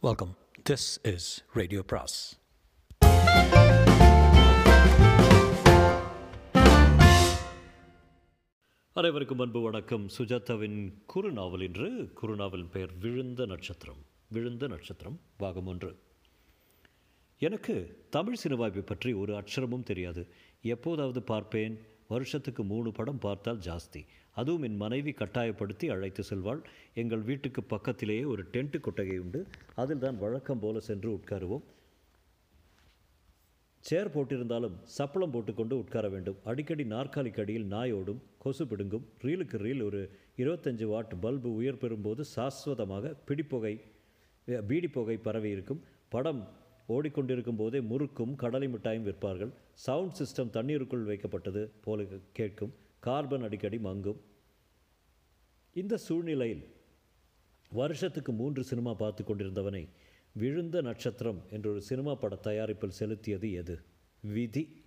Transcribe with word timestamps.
Welcome 0.00 0.36
this 0.70 1.12
is 1.14 1.44
radio 1.52 1.82
பிராஸ் 1.82 2.40
அனைவருக்கும் 8.92 9.38
அன்பு 9.38 9.60
வணக்கம். 9.60 10.08
சுஜாதாவின் 10.18 10.92
குறுநாவல் 11.14 11.62
என்று 11.62 12.12
குறுநாவலின் 12.22 12.70
பெயர் 12.70 12.98
விழுந்த 12.98 13.46
நட்சத்திரம். 13.46 14.04
விழுந்த 14.28 14.66
நட்சத்திரம் 14.66 15.20
பாகம் 15.36 15.66
ஒன்று. 15.66 15.98
எனக்கு 17.38 18.06
தமிழ் 18.10 18.36
சினிமாவை 18.46 18.80
பற்றி 18.80 19.12
ஒரு 19.12 19.34
அக்ஷரமும் 19.34 19.82
தெரியாது. 19.82 20.32
எப்போதாவது 20.62 21.22
பார்ப்பேன். 21.22 21.80
வருஷத்துக்கு 22.08 22.64
மூணு 22.64 22.92
படம் 22.92 23.18
பார்த்தால் 23.18 23.58
ஜாஸ்தி. 23.58 24.06
அதுவும் 24.40 24.66
என் 24.68 24.78
மனைவி 24.84 25.12
கட்டாயப்படுத்தி 25.22 25.86
அழைத்து 25.94 26.22
செல்வாள். 26.30 26.60
எங்கள் 27.02 27.24
வீட்டுக்கு 27.30 27.62
பக்கத்திலேயே 27.72 28.24
ஒரு 28.34 28.44
டென்ட் 28.52 28.78
கொட்டகை 28.86 29.18
உண்டு. 29.24 29.40
அதில் 29.82 30.04
தான் 30.04 30.22
வழக்கம் 30.24 30.62
போல 30.64 30.80
சென்று 30.88 31.10
உட்காருவோம். 31.16 31.66
சேர் 33.88 34.12
போட்டிருந்தாலும் 34.14 34.76
சப்பளம் 34.96 35.32
போட்டுக்கொண்டு 35.34 35.74
உட்கார 35.82 36.06
வேண்டும். 36.14 36.38
அடிக்கடி 36.50 36.84
நாற்காலிக்கு 36.94 37.42
அடியில் 37.42 37.68
நாயோடும் 37.74 38.20
கொசு 38.44 38.64
பிடுங்கும். 38.70 39.04
ரீலுக்கு 39.24 39.58
ரீல் 39.66 39.82
ஒரு 39.88 40.00
இருபத்தஞ்சு 40.42 40.86
வாட் 40.92 41.14
பல்பு 41.20 41.50
உயர் 41.60 41.80
பெறும்போது 41.82 42.24
சாஸ்வதமாக 42.34 43.14
பிடிப்புகை 43.28 43.74
பீடிப்புகை 44.48 44.66
பீடி 44.68 44.88
புகை 44.96 45.16
பரவி 45.26 45.50
இருக்கும். 45.56 45.80
படம் 46.14 46.42
ஓடிக்கொண்டிருக்கும் 46.96 47.60
போதே 47.62 47.80
முறுக்கும் 47.92 48.34
கடலை 48.42 48.68
மிட்டாயும் 48.74 49.06
விற்பார்கள். 49.08 49.52
சவுண்ட் 49.86 50.16
சிஸ்டம் 50.20 50.54
தண்ணீருக்குள் 50.56 51.08
வைக்கப்பட்டது 51.10 51.62
போல 51.86 52.06
கேட்கும். 52.38 52.72
கார்பன் 53.06 53.46
அடிக்கடி 53.46 53.78
மங்கும். 53.88 54.20
இந்த 55.78 55.96
சூழ்நிலையில் 55.96 56.64
வருஷத்துக்கு 57.70 58.32
மூன்று 58.32 58.64
சினிமா 58.64 58.94
பார்த்து 58.94 59.24
கொண்டிருந்தவனை 59.24 59.88
விழுந்த 60.32 60.80
நட்சத்திரம் 60.80 61.42
என்ற 61.50 61.70
ஒரு 61.70 61.82
சினிமா 61.82 62.14
பட 62.14 62.36
தயாரிப்பில் 62.36 62.96
செலுத்தியது 62.98 63.52
எது? 63.52 63.80
விதி. 64.20 64.84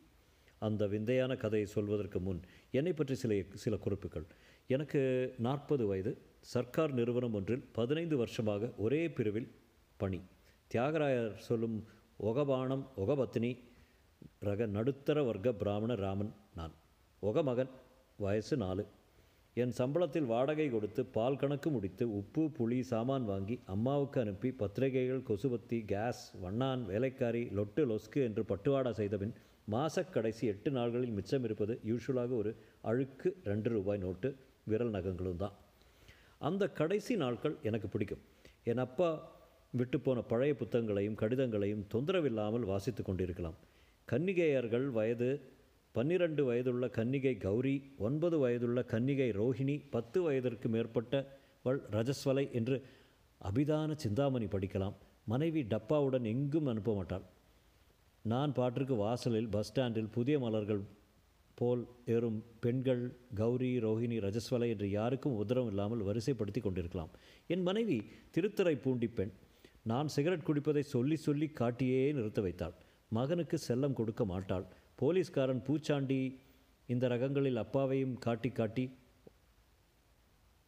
அந்த 0.57 0.87
விந்தையான 0.87 1.35
கதையை 1.35 1.69
சொல்வதற்கு 1.69 2.19
முன் 2.19 2.41
என்னை 2.71 2.93
பற்றி 2.93 3.15
சில 3.15 3.41
சில 3.53 3.77
குறிப்புகள். 3.77 4.25
எனக்கு 4.67 5.01
நாற்பது 5.37 5.85
வயது. 5.85 6.21
சர்க்கார் 6.39 6.93
நிறுவனம் 6.93 7.33
ஒன்றில் 7.33 7.63
பதினைந்து 7.71 8.17
வருஷமாக 8.17 8.71
ஒரே 8.77 9.11
பிரிவில் 9.11 9.51
பணி. 9.97 10.21
தியாகராயர் 10.73 11.37
சொல்லும் 11.37 11.87
ஒகபானம் 12.23 12.85
ஒகபத்தினி 12.97 13.51
ரக 14.39 14.65
நடுத்தர 14.65 15.23
வர்க்க 15.23 15.53
பிராமண 15.53 15.95
ராமன் 15.95 16.35
நான். 16.55 16.73
ஒகமகன் 17.21 17.69
வயசு 18.17 18.57
நாலு. 18.57 18.85
என் 19.53 19.73
சம்பளத்தில் 19.77 20.25
வாடகை 20.25 20.65
கொடுத்து 20.69 21.01
பால் 21.05 21.37
கணக்கு 21.37 21.69
முடித்து 21.69 22.03
உப்பு 22.17 22.43
புளி 22.57 22.77
சாமான் 22.81 23.25
வாங்கி 23.25 23.55
அம்மாவுக்கு 23.65 24.19
அனுப்பி 24.21 24.49
பத்திரிகைகள் 24.51 25.25
கொசுபத்தி 25.29 25.85
கேஸ் 25.85 26.21
வண்ணான் 26.43 26.83
வேலைக்காரி 26.85 27.41
லொட்டு 27.57 27.83
லொஸ்கு 27.89 28.21
என்று 28.27 28.43
பட்டுவாடா 28.43 28.91
செய்தபின் 28.91 29.33
மாசக்கடைசி 29.71 30.45
எட்டு 30.53 30.71
நாள்களில் 30.71 31.15
மிச்சம் 31.17 31.43
இருப்பது 31.43 31.73
யூஷுவலாக 31.89 32.31
ஒரு 32.35 32.53
அழுக்கு 32.81 33.31
ரெண்டு 33.43 33.69
ரூபாய் 33.69 33.97
நோட்டு 33.97 34.29
விரல் 34.65 34.93
நகங்களும் 34.95 35.41
தான். 35.43 35.55
அந்த 36.37 36.63
கடைசி 36.79 37.15
நாட்கள் 37.15 37.57
எனக்கு 37.61 37.87
பிடிக்கும். 37.87 38.23
என் 38.63 38.77
அப்பா 38.77 39.09
விட்டு 39.71 39.99
போன 39.99 40.21
பழைய 40.21 40.53
புத்தகங்களையும் 40.53 41.19
கடிதங்களையும் 41.21 41.85
தொந்தரவில்லாமல் 41.93 42.69
வாசித்து 42.71 43.03
கொண்டிருக்கலாம். 43.03 43.57
கன்னிகையர்கள் 44.07 44.87
வயது 44.89 45.29
பன்னிரண்டு 45.95 46.41
வயதுள்ள 46.45 46.85
கன்னிகை 46.97 47.33
கௌரி 47.37 47.73
ஒன்பது 47.97 48.37
வயதுள்ள 48.39 48.79
கன்னிகை 48.91 49.27
ரோஹிணி 49.39 49.75
பத்து 49.95 50.19
வயதிற்கு 50.21 50.67
மேற்பட்டவள் 50.69 51.79
ரஜஸ்வலை 51.95 52.43
என்று 52.59 52.75
அபிதான 53.41 53.95
சிந்தாமணி 53.95 54.45
படிக்கலாம். 54.45 54.95
மனைவி 55.25 55.61
டப்பாவுடன் 55.73 56.25
எங்கும் 56.33 56.65
அனுப்ப 56.65 56.93
மாட்டாள். 56.95 57.25
நான் 58.25 58.51
பாட்டிற்கு 58.57 58.95
வாசலில் 58.95 59.49
பஸ் 59.49 59.69
ஸ்டாண்டில் 59.69 60.09
புதிய 60.15 60.39
மலர்கள் 60.39 60.81
போல் 61.57 61.83
ஏறும் 62.15 62.39
பெண்கள் 62.63 63.03
கௌரி 63.41 63.71
ரோஹிணி 63.85 64.17
ரஜஸ்வலை 64.25 64.67
என்று 64.73 64.89
யாருக்கும் 64.89 65.39
உதரம் 65.43 65.69
இல்லாமல் 65.71 66.05
வரிசைப்படுத்தி 66.07 66.61
கொண்டிருக்கலாம். 66.61 67.11
என் 67.47 67.65
மனைவி 67.69 67.97
திருத்தரை 68.37 68.75
பூண்டி 68.85 69.07
பெண். 69.07 69.33
நான் 69.91 70.07
சிகரெட் 70.07 70.47
குடிப்பதை 70.49 70.83
சொல்லி 70.95 71.15
சொல்லி 71.15 71.49
காட்டியே 71.59 72.01
நிறுத்த 72.19 72.41
வைத்தாள். 72.41 72.77
மகனுக்கு 73.17 73.59
செல்லம் 73.67 73.97
கொடுக்க 73.99 74.25
மாட்டாள். 74.25 74.65
போலீஸ்காரன் 74.99 75.61
பூச்சாண்டி 75.67 76.19
இந்த 76.89 77.05
ரகங்களில் 77.07 77.61
அப்பாவையும் 77.63 78.15
காட்டி 78.19 78.49
காட்டி 78.49 78.85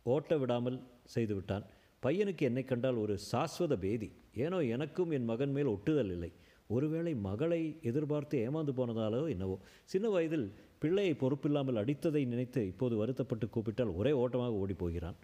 ஓட்ட 0.05 0.37
விடாமல் 0.37 0.77
செய்துவிட்டான் 1.15 1.65
பையனுக்கு 2.03 2.43
என்னை 2.49 2.63
கண்டால் 2.63 3.01
ஒரு 3.03 3.15
சாஸ்வத 3.31 3.73
பேதி. 3.83 4.09
ஏனோ 4.45 4.57
எனக்கும் 4.75 5.11
என் 5.17 5.27
மகன் 5.31 5.53
மேல் 5.55 5.69
ஒட்டுதல் 5.73 6.11
இல்லை. 6.15 6.31
ஒருவேளை 6.67 7.13
மகளை 7.27 7.59
எதிர்பார்த்து 7.89 8.37
ஏமாந்து 8.45 8.73
போனதாலோ 8.79 9.21
என்னவோ. 9.33 9.55
சின்ன 9.91 10.09
வயதில் 10.09 10.47
பிள்ளையை 10.81 11.13
பொறுப்பில்லாமல் 11.21 11.79
அடித்ததை 11.81 12.23
நினைத்து 12.25 12.61
இப்போது 12.71 12.95
வருத்தப்பட்டு 13.01 13.47
கூப்பிட்டால் 13.49 13.93
ஒரே 13.99 14.11
ஓட்டமாக 14.21 14.59
ஓடிப்போகிறான் 14.63 15.19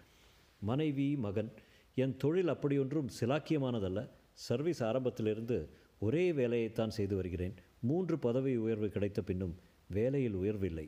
மனைவி 0.62 1.08
மகன் 1.26 1.50
என் 1.96 2.16
தொழில் 2.16 2.52
அப்படியொன்றும் 2.54 3.12
சிலாக்கியமானதல்ல. 3.20 4.00
சர்வீஸ் 4.46 4.82
ஆரம்பத்திலிருந்து 4.82 5.58
ஒரே 5.98 6.24
வேலையைத்தான் 6.32 6.96
செய்து 6.98 7.14
வருகிறேன். 7.16 7.56
மூன்று 7.88 8.14
பதவி 8.18 8.52
உயர்வு 8.56 8.88
கிடைத்த 8.94 9.20
பின்னும் 9.22 9.54
வேலையில் 9.96 10.36
உயர்வில்லை. 10.40 10.86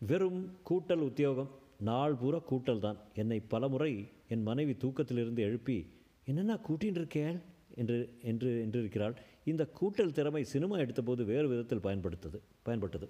வெறும் 0.00 0.40
கூட்டல் 0.68 1.04
உத்தியோகம் 1.08 1.50
நாள் 1.88 2.14
பூரா 2.20 2.40
கூட்டல் 2.50 2.84
தான். 2.84 2.98
என்னை 3.14 3.38
பலமுறை 3.52 3.92
என் 4.34 4.46
மனைவி 4.48 4.74
தூக்கத்திலிருந்து 4.84 5.42
எழுப்பி 5.48 5.76
என்னென்ன 6.24 6.54
கூட்டின்னு 6.68 7.00
இருக்கேள் 7.00 7.38
என்று 7.80 7.96
என்று 8.30 8.50
என்றிருக்கிறாள். 8.64 9.14
இந்த 9.44 9.62
கூட்டல் 9.80 10.14
திறமை 10.18 10.42
சினிமா 10.52 10.76
எடுத்தபோது 10.78 11.22
வேறு 11.32 11.46
விதத்தில் 11.48 11.84
பயன்படுத்தது 11.86 12.38
பயன்பட்டது. 12.68 13.06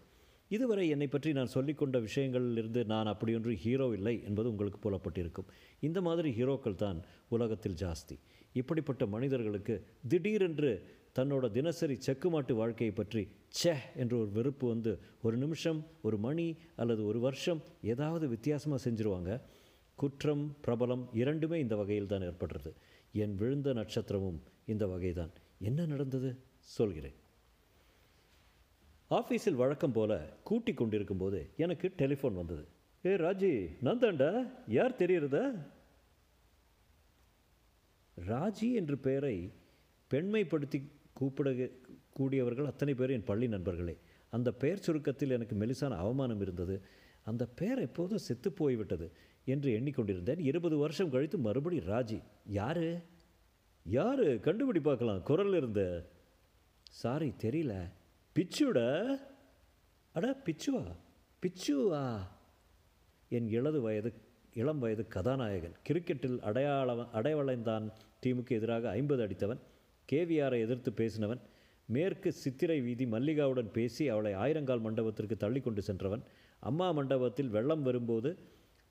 இதுவரை 0.50 0.84
என்னை 0.94 1.08
பற்றி 1.08 1.30
நான் 1.32 1.52
சொல்லிக்கொண்ட 1.54 1.98
விஷயங்களிலிருந்து 2.06 2.80
நான் 2.92 3.10
அப்படியொன்று 3.12 3.52
ஹீரோ 3.64 3.86
இல்லை 3.98 4.14
என்பது 4.28 4.48
உங்களுக்கு 4.52 4.80
புலப்பட்டிருக்கும். 4.86 5.48
இந்த 5.80 5.98
மாதிரி 6.00 6.30
ஹீரோக்கள் 6.38 6.80
தான் 6.84 6.98
உலகத்தில் 7.28 7.78
ஜாஸ்தி. 7.84 8.16
இப்படிப்பட்ட 8.60 9.06
மனிதர்களுக்கு 9.14 9.74
திடீரென்று 10.08 10.72
தன்னோட 11.18 11.50
தினசரி 11.50 11.98
செக்குமாட்டு 12.06 12.52
வாழ்க்கையை 12.52 12.96
பற்றி 12.96 13.28
ச்சே 13.62 13.74
என்ற 13.96 14.16
ஒரு 14.16 14.30
வெறுப்பு 14.30 14.68
வந்து 14.68 14.98
ஒரு 15.22 15.36
நிமிஷம் 15.36 15.86
ஒரு 16.02 16.18
மணி 16.18 16.56
அல்லது 16.76 17.06
ஒரு 17.06 17.20
வருஷம் 17.20 17.62
ஏதாவது 17.82 18.28
வித்தியாசமாக 18.28 18.90
செஞ்சுருவாங்க. 18.90 19.40
குற்றம் 19.94 20.56
பிரபலம் 20.66 21.04
இரண்டுமே 21.12 21.60
இந்த 21.60 21.76
வகையில் 21.76 22.06
தான் 22.06 22.20
ஏற்படுறது. 22.20 22.72
என் 23.12 23.34
விழுந்த 23.34 23.74
நட்சத்திரமும் 23.74 24.40
இந்த 24.66 24.86
வகைதான். 24.86 25.30
என்ன 25.58 25.84
நடந்தது? 25.84 26.36
சொல்கிறேன். 26.58 27.14
ஆஃபீஸில் 29.10 29.54
வழக்கம் 29.54 29.92
போல 29.92 30.18
கூட்டி 30.44 30.72
கொண்டிருக்கும் 30.72 31.16
போது 31.16 31.50
எனக்கு 31.56 31.92
டெலிஃபோன் 31.96 32.34
வந்தது. 32.34 32.66
ஏ 33.06 33.10
ராஜி 33.10 33.52
நந்தாண்டா 33.82 34.50
யார் 34.66 34.96
தெரியுறதா? 34.96 35.44
ராஜி 38.28 38.72
என்ற 38.72 38.94
பெயரை 38.96 39.52
பெண்மைப்படுத்தி 40.10 40.88
கூப்பிட 41.14 41.68
கூடியவர்கள் 42.12 42.64
அத்தனை 42.64 42.94
பேர் 42.94 43.10
என் 43.10 43.24
பள்ளி 43.24 43.48
நண்பர்களே. 43.48 43.98
அந்த 44.30 44.52
பெயர் 44.52 44.82
சுருக்கத்தில் 44.86 45.30
எனக்கு 45.30 45.56
மெலிசான 45.56 45.96
அவமானம் 45.96 46.40
இருந்தது. 46.40 46.82
அந்த 47.24 47.46
பெயர் 47.46 47.78
எப்போதும் 47.78 48.18
செத்து 48.18 48.52
போய்விட்டது 48.52 49.10
என்று 49.44 49.80
எண்ணிக்கொண்டிருந்தேன். 49.80 50.38
இருபது 50.38 50.76
வருஷம் 50.76 51.10
கழித்து 51.10 51.38
மறுபடி 51.38 51.78
ராஜி. 51.78 52.22
யாரு? 52.46 53.02
யாரு? 53.84 54.40
கண்டுபிடி 54.42 54.80
பார்க்கலாம். 54.80 55.22
குரல் 55.22 55.54
இருந்த 55.54 56.08
சாரி 56.82 57.32
தெரியல. 57.42 57.90
பிச்சுட? 58.34 59.06
அடா 60.12 60.36
பிச்சுவா? 60.36 60.96
பிச்சுவா? 61.42 62.20
என் 63.28 63.48
இளது 63.48 63.80
வயது 63.80 64.14
இளம் 64.54 64.78
வயது 64.78 65.06
கதாநாயகன். 65.06 65.74
கிரிக்கெட்டில் 65.88 66.40
அடையாள 66.40 66.94
அடைவளைந்தான். 66.94 67.90
டீமுக்கு 68.26 68.50
எதிராக 68.50 68.90
ஐம்பது 68.90 69.26
அடித்தவன். 69.26 69.58
கேவிஆரை 70.12 70.58
எதிர்த்து 70.60 70.90
பேசினவன் 70.90 71.40
மேற்கு 71.86 72.32
சித்திரை 72.32 72.80
வீதி 72.80 73.04
மல்லிகாவுடன் 73.06 73.70
பேசி 73.70 74.08
அவளை 74.08 74.32
ஆயிரங்கால் 74.34 74.80
மண்டபத்திற்கு 74.80 75.36
தள்ளி 75.36 75.60
கொண்டு 75.60 75.82
சென்றவன் 75.82 76.22
அம்மா 76.58 76.90
மண்டபத்தில் 76.90 77.48
வெள்ளம் 77.48 77.82
வரும்போது 77.82 78.30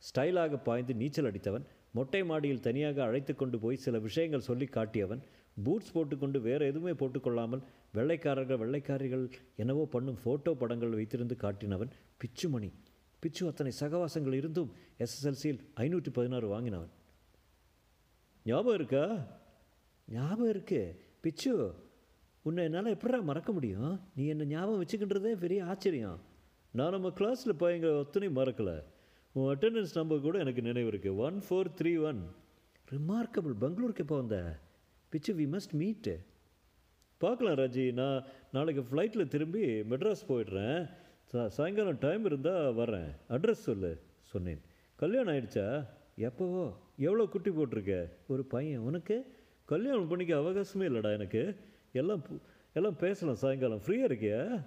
ஸ்டைலாக 0.04 0.58
பாய்ந்து 0.64 0.94
நீச்சல் 0.96 1.30
அடித்தவன் 1.32 1.66
மொட்டை 1.92 2.24
மாடியில் 2.24 2.60
தனியாக 2.60 3.04
அழைத்து 3.04 3.36
கொண்டு 3.36 3.60
போய் 3.60 3.76
சில 3.76 4.00
விஷயங்கள் 4.00 4.48
சொல்லி 4.50 4.66
காட்டியவன் 4.66 5.22
பூட்ஸ் 5.64 5.92
போட்டுக்கொண்டு 5.92 6.42
வேறு 6.42 6.66
எதுவுமே 6.66 6.92
போட்டுக்கொள்ளாமல் 6.92 7.64
வெள்ளைக்காரர்கள் 7.94 8.62
வெள்ளைக்காரிகள் 8.64 9.26
என்னவோ 9.56 9.84
பண்ணும் 9.86 10.18
ஃபோட்டோ 10.24 10.52
படங்கள் 10.54 10.96
வைத்திருந்து 10.98 11.36
காட்டினவன் 11.44 11.92
பிச்சுமணி. 12.22 12.72
பிச்சு 13.20 13.48
அத்தனை 13.48 13.72
சகவாசங்கள் 13.80 14.34
இருந்தும் 14.34 14.72
எஸ்எஸ்எல்சியில் 14.98 15.62
ஐநூற்றி 15.76 16.12
பதினாறு 16.14 16.48
வாங்கினவன். 16.54 16.92
ஞாபகம் 18.46 18.74
இருக்கா? 18.74 19.06
ஞாபகம் 20.08 20.50
இருக்குது 20.56 21.03
பிச்சு 21.24 21.74
உன்னை 22.42 22.64
என்னால் 22.64 22.86
எப்படா 22.86 23.24
மறக்க 23.24 23.52
முடியும்? 23.52 24.00
நீ 24.16 24.26
என்னை 24.26 24.46
ஞாபகம் 24.46 24.84
வச்சுக்கின்றதே 24.84 25.32
பெரிய 25.32 25.66
ஆச்சரியம். 25.66 26.20
நான் 26.72 26.92
நம்ம 26.92 27.10
கிளாஸில் 27.10 27.60
பையங்க 27.60 28.04
ஒத்தனையும் 28.04 28.36
மறக்கலை. 28.36 28.84
உன் 29.32 29.58
அட்டெண்டன்ஸ் 29.58 29.90
நம்பர் 29.94 30.22
கூட 30.22 30.40
எனக்கு 30.40 30.62
நினைவு 30.62 30.92
இருக்குது 30.92 31.16
one 31.16 31.42
four 31.50 31.66
three 31.82 32.02
one 32.04 32.28
remarkable 32.92 33.54
பெங்களூருக்கு 33.62 34.02
எப்போ 34.02 34.16
வந்த? 34.16 34.60
பிச்சு 35.10 35.34
வி 35.34 35.38
மஸ்ட் 35.38 35.72
மீட்டு 35.72 36.24
பார்க்கலாம் 37.18 37.56
ராஜி. 37.56 37.94
நான் 37.94 38.24
நாளைக்கு 38.52 38.84
ஃப்ளைட்டில் 38.84 39.28
திரும்பி 39.28 39.66
மெட்ராஸ் 39.66 40.26
போயிடுறேன். 40.28 40.90
சா- 41.34 41.48
சாயங்காலம் 41.48 41.98
டைம் 42.00 42.26
இருந்தால் 42.26 42.74
வரேன் 42.74 43.16
அட்ரஸ் 43.30 43.52
சொல்லு 43.52 44.02
சொன்னேன். 44.20 44.62
கல்யாணம் 44.96 45.34
ஆயிடுச்சா? 45.34 45.88
எப்போவோ. 46.18 46.74
எவ்வளோ 46.98 47.26
குட்டி 47.26 47.50
போட்டிருக்க? 47.50 48.10
ஒரு 48.28 48.46
பையன். 48.46 48.80
உனக்கு? 48.80 49.42
கல்யாணம் 49.74 50.08
பண்ணிக்க 50.08 50.36
அவகாசமே 50.36 50.84
இல்லைடா 50.88 51.12
எனக்கு. 51.14 51.42
எல்லாம் 51.92 52.24
எல்லாம் 52.74 52.96
பேசலாம் 52.96 53.36
சாயங்காலம். 53.36 53.82
ஃப்ரீயாக 53.86 54.12
இருக்கியா? 54.12 54.66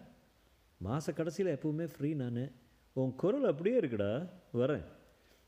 மாத 0.79 1.13
கடைசியில் 1.13 1.55
எப்பவுமே 1.55 1.85
ஃப்ரீ 1.85 2.11
நான். 2.15 2.53
உன் 2.93 3.15
குரல் 3.15 3.45
அப்படியே 3.45 3.77
இருக்குடா. 3.81 4.11
வரேன். 4.55 4.85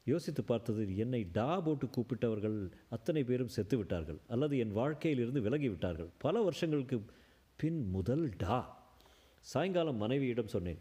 யோசித்து 0.05 0.43
பார்த்தது 0.44 0.96
என்னை 0.96 1.20
டா 1.32 1.60
போட்டு 1.60 1.87
கூப்பிட்டவர்கள் 1.87 2.70
அத்தனை 2.88 3.25
பேரும் 3.25 3.55
செத்து 3.56 3.76
விட்டார்கள். 3.76 4.19
அல்லது 4.28 4.58
என் 4.58 4.72
வாழ்க்கையிலிருந்து 4.72 5.40
விலகி 5.40 5.69
விட்டார்கள். 5.69 6.08
பல 6.19 6.43
வருஷங்களுக்கு 6.43 6.96
பின் 7.56 7.90
முதல் 7.90 8.25
டா. 8.37 8.58
சாயங்காலம் 9.40 9.96
மனைவியிடம் 9.96 10.52
சொன்னேன் 10.54 10.78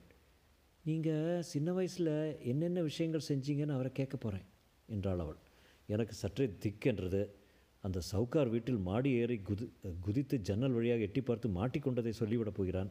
நீங்கள் 0.85 1.41
சின்ன 1.41 1.73
வயசில் 1.73 2.13
என்னென்ன 2.43 2.81
விஷயங்கள் 2.81 3.27
செஞ்சீங்கன்னு 3.29 3.75
அவரை 3.77 3.91
கேட்க 3.91 4.17
போகிறேன் 4.17 4.45
என்றாள் 4.87 5.19
அவள். 5.19 5.41
எனக்கு 5.87 6.13
சற்றே 6.13 6.45
திக்கென்றது 6.63 7.21
அந்த 7.81 7.99
சவுக்கார் 8.11 8.49
வீட்டில் 8.49 8.79
மாடி 8.87 9.11
ஏறி 9.11 9.37
குதி 9.49 9.65
குதித்து 10.01 10.37
ஜன்னல் 10.47 10.75
வழியாக 10.77 11.05
எட்டி 11.07 11.21
பார்த்து 11.21 11.49
மாட்டிக்கொண்டதை 11.49 12.13
சொல்லிவிடப் 12.19 12.57
போகிறான். 12.59 12.89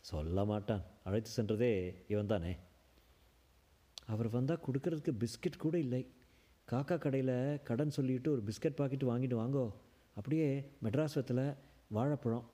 சொல்ல 0.00 0.44
மாட்டான். 0.44 0.82
அழைத்து 1.04 1.30
சென்றதே 1.36 1.72
இவன் 2.08 2.26
தானே 2.26 2.52
அவர் 4.06 4.28
வந்தால் 4.28 4.64
கொடுக்கறதுக்கு 4.66 5.12
பிஸ்கட் 5.22 5.58
கூட 5.58 5.78
இல்லை. 5.78 6.02
காக்கா 6.70 6.98
கடையில் 6.98 7.62
கடன் 7.62 7.90
சொல்லிட்டு 7.90 8.30
ஒரு 8.30 8.42
பிஸ்கட் 8.48 8.78
பாக்கெட் 8.80 9.08
வாங்கிட்டு 9.10 9.36
வாங்கோ. 9.42 9.72
அப்படியே 10.14 10.48
மெட்ராஸ்வத்தில் 10.84 11.56
வாழைப்பழம் 11.88 12.46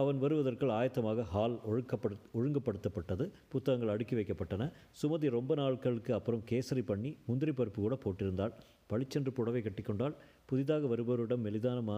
அவன் 0.00 0.18
வருவதற்குள் 0.22 0.72
ஆயத்தமாக 0.78 1.24
ஹால் 1.32 1.56
ஒழுக்கப்படு 1.70 2.16
ஒழுங்குபடுத்தப்பட்டது. 2.38 3.24
புத்தகங்கள் 3.52 3.92
அடுக்கி 3.94 4.14
வைக்கப்பட்டன. 4.18 4.62
சுமதி 5.00 5.28
ரொம்ப 5.36 5.52
நாட்களுக்கு 5.60 6.12
அப்புறம் 6.18 6.42
கேசரி 6.50 6.82
பண்ணி 6.90 7.10
முந்திரி 7.28 7.52
பருப்பு 7.60 7.80
கூட 7.86 7.96
போட்டிருந்தாள். 8.04 8.54
பளிச்சென்று 8.90 9.32
புடவை 9.38 9.60
கட்டிக்கொண்டால் 9.64 10.14
புதிதாக 10.50 10.86
வருபவரிடம் 10.92 11.44
மெலிதான 11.46 11.80
மா 11.88 11.96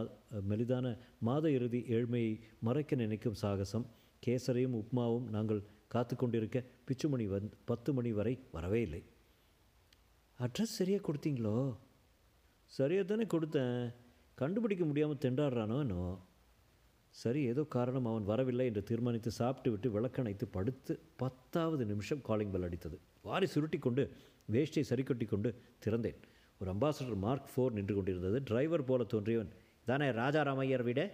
மெலிதான 0.50 0.86
மாத 1.28 1.44
இறுதி 1.58 1.80
ஏழ்மையை 1.96 2.32
மறைக்க 2.68 2.96
நினைக்கும் 3.02 3.38
சாகசம். 3.42 3.86
கேசரியும் 4.26 4.76
உப்மாவும் 4.80 5.28
நாங்கள் 5.36 5.62
காத்து 5.94 6.14
கொண்டிருக்க 6.16 6.58
பிச்சுமணி 6.88 7.24
வந் 7.32 7.48
பத்து 7.70 7.90
மணி 7.96 8.10
வரை 8.18 8.34
வரவே 8.56 8.80
இல்லை. 8.86 9.02
அட்ரஸ் 10.38 10.76
சரியாக 10.78 11.02
கொடுத்தீங்களோ? 11.06 11.56
சரியாக 12.78 13.06
தானே 13.08 13.24
கொடுத்தேன். 13.34 13.80
கண்டுபிடிக்க 14.42 14.84
முடியாமல் 14.90 15.22
திண்டாடுறானோ 15.24 15.78
என்னோ 15.86 16.02
சரி 17.20 17.40
ஏதோ 17.42 17.62
காரணம் 17.62 18.06
அவன் 18.06 18.24
வரவில்லை 18.24 18.66
என்று 18.66 18.82
தீர்மானித்து 18.82 19.30
சாப்பிட்டு 19.30 19.70
விட்டு 19.70 19.90
விளக்கணைத்து 19.90 20.46
படுத்து 20.46 21.00
பத்தாவது 21.16 21.84
நிமிஷம் 21.84 22.22
காலிங் 22.22 22.50
பெல் 22.50 22.62
அடித்தது. 22.62 22.98
வாரி 23.22 23.46
சுருட்டி 23.46 23.78
கொண்டு 23.78 24.16
வேஷ்டியை 24.52 24.80
சரி 24.80 25.02
கொண்டு 25.02 25.54
திறந்தேன். 25.84 26.18
ஒரு 26.60 26.70
அம்பாசடர் 26.72 27.16
மார்க் 27.16 27.50
ஃபோர் 27.52 27.70
நின்று 27.70 27.94
கொண்டிருந்தது. 27.94 28.42
டிரைவர் 28.44 28.84
போல 28.84 29.02
தோன்றியவன் 29.02 29.52
தானே 29.84 30.08
ராஜாராமையர் 30.10 30.82
வீடே? 30.82 31.06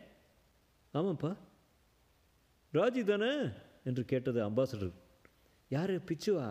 ஆமாம்ப்பா 0.95 1.37
ராஜி 2.73 3.05
தானே? 3.05 3.49
என்று 3.85 4.05
கேட்டது 4.05 4.43
அம்பாசடர் 4.49 4.93
யார் 5.69 5.91
பிச்சுவா? 5.91 6.49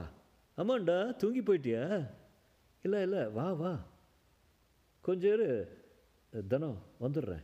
ஆமாண்டா 0.57 1.15
தூங்கி 1.15 1.41
போயிட்டியா? 1.41 2.09
இல்லை 2.81 3.01
இல்லை 3.01 3.25
வா 3.25 3.53
வா. 3.53 3.85
கொஞ்சம் 5.01 5.65
தனம் 6.47 6.81
வந்துடுறேன். 6.99 7.43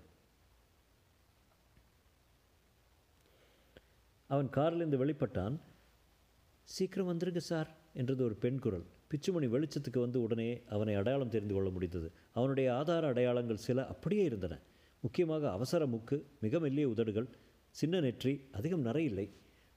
அவன் 4.34 4.50
காரிலிருந்து 4.50 5.00
வெளிப்பட்டான். 5.04 5.56
சீக்கிரம் 6.70 7.10
வந்துருங்க 7.10 7.42
சார் 7.52 7.70
என்றது 7.94 8.22
ஒரு 8.24 8.36
பெண் 8.36 8.60
குரல். 8.60 8.86
பிச்சுமணி 9.10 9.48
வெளிச்சத்துக்கு 9.56 10.00
வந்து 10.00 10.20
உடனே 10.22 10.50
அவனை 10.70 10.94
அடையாளம் 10.96 11.34
தெரிந்து 11.36 11.54
கொள்ள 11.54 11.70
முடிந்தது. 11.70 12.08
அவனுடைய 12.32 12.68
ஆதார 12.76 13.08
அடையாளங்கள் 13.08 13.66
சில 13.66 13.86
அப்படியே 13.88 14.24
இருந்தன. 14.24 14.56
முக்கியமாக 15.04 15.52
அவசர 15.52 15.86
முக்கு 15.86 16.18
மிக 16.40 16.60
மெல்லிய 16.60 16.88
உதடுகள் 16.90 17.28
சின்ன 17.76 18.00
நெற்றி 18.00 18.34
அதிகம் 18.52 18.86
நிறையில்லை 18.86 19.28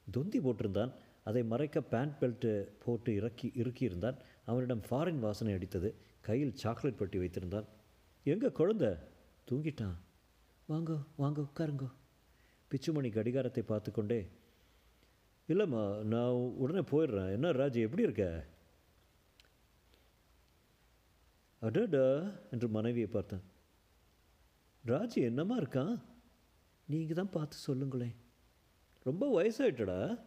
தொந்தி 0.06 0.38
போட்டிருந்தான். 0.38 0.92
அதை 1.24 1.42
மறைக்க 1.44 1.82
பேண்ட் 1.92 2.16
பெல்ட்டு 2.20 2.50
போட்டு 2.84 3.12
இறக்கி 3.14 3.48
இறுக்கியிருந்தான். 3.54 4.18
அவனிடம் 4.44 4.82
ஃபாரின் 4.88 5.18
வாசனை 5.18 5.52
அடித்தது. 5.54 5.90
கையில் 6.20 6.54
சாக்லேட் 6.54 7.00
பட்டி 7.00 7.18
வைத்திருந்தான். 7.18 7.68
எங்கே 8.26 8.50
குழந்தை? 8.50 8.90
தூங்கிட்டான். 9.48 9.96
வாங்கோ 10.68 10.98
வாங்க 11.16 11.40
உட்காருங்கோ. 11.40 11.88
பிச்சுமணி 12.70 13.10
கடிகாரத்தை 13.12 13.62
பார்த்து 13.62 13.90
கொண்டே 13.92 14.20
இல்லைம்மா 15.48 16.02
நான் 16.02 16.30
உடனே 16.32 16.78
போயிடுறேன். 16.78 17.32
என்ன 17.32 17.52
ராஜி 17.52 17.80
எப்படி 17.80 18.02
இருக்க? 18.02 18.46
அடடா 21.60 22.30
என்று 22.50 22.68
மனைவியை 22.68 23.08
பார்த்தேன். 23.08 23.42
ராஜி 24.86 25.14
என்னம்மா 25.14 25.58
இருக்கான்? 25.58 26.02
நீங்கள் 26.86 27.16
தான் 27.16 27.30
பார்த்து 27.30 27.56
சொல்லுங்களேன். 27.56 28.14
ரொம்ப 29.02 29.42
வயசாயிட்டடா. 29.42 30.20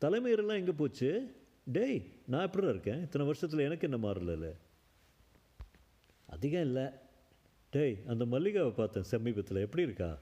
தலைமையரெல்லாம் 0.00 0.60
எங்கே 0.60 0.72
போச்சு? 0.72 1.40
டேய் 1.64 2.12
நான் 2.26 2.42
எப்படி 2.42 2.66
இருக்கேன்? 2.66 3.00
இத்தனை 3.00 3.26
வருஷத்தில் 3.26 3.66
எனக்கு 3.66 3.90
என்ன 3.90 4.08
மாறல 4.08 4.54
அதிகம் 6.26 6.62
இல்லை. 6.62 6.86
டேய் 7.70 8.02
அந்த 8.06 8.24
மல்லிகாவை 8.24 8.72
பார்த்தேன் 8.74 9.02
சமீபத்தில். 9.02 9.60
எப்படி 9.60 9.82
இருக்கா? 9.82 10.18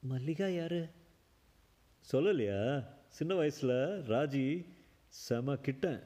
மல்லிகா 0.00 0.48
யாரு? 0.48 0.88
சொல்லலையா? 2.12 2.60
சின்ன 3.08 3.34
வயசில் 3.34 3.70
ராஜி 4.12 4.44
செம 5.06 5.54
கிட்டேன் 5.54 6.00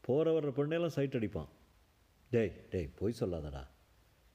போகிற 0.00 0.32
வர்ற 0.34 0.50
பொண்ணையெல்லாம் 0.58 0.94
சைட் 0.96 1.14
அடிப்பான். 1.14 1.48
டேய் 2.30 2.52
டேய் 2.70 2.88
பொய் 2.98 3.14
சொல்லாதடா. 3.20 3.62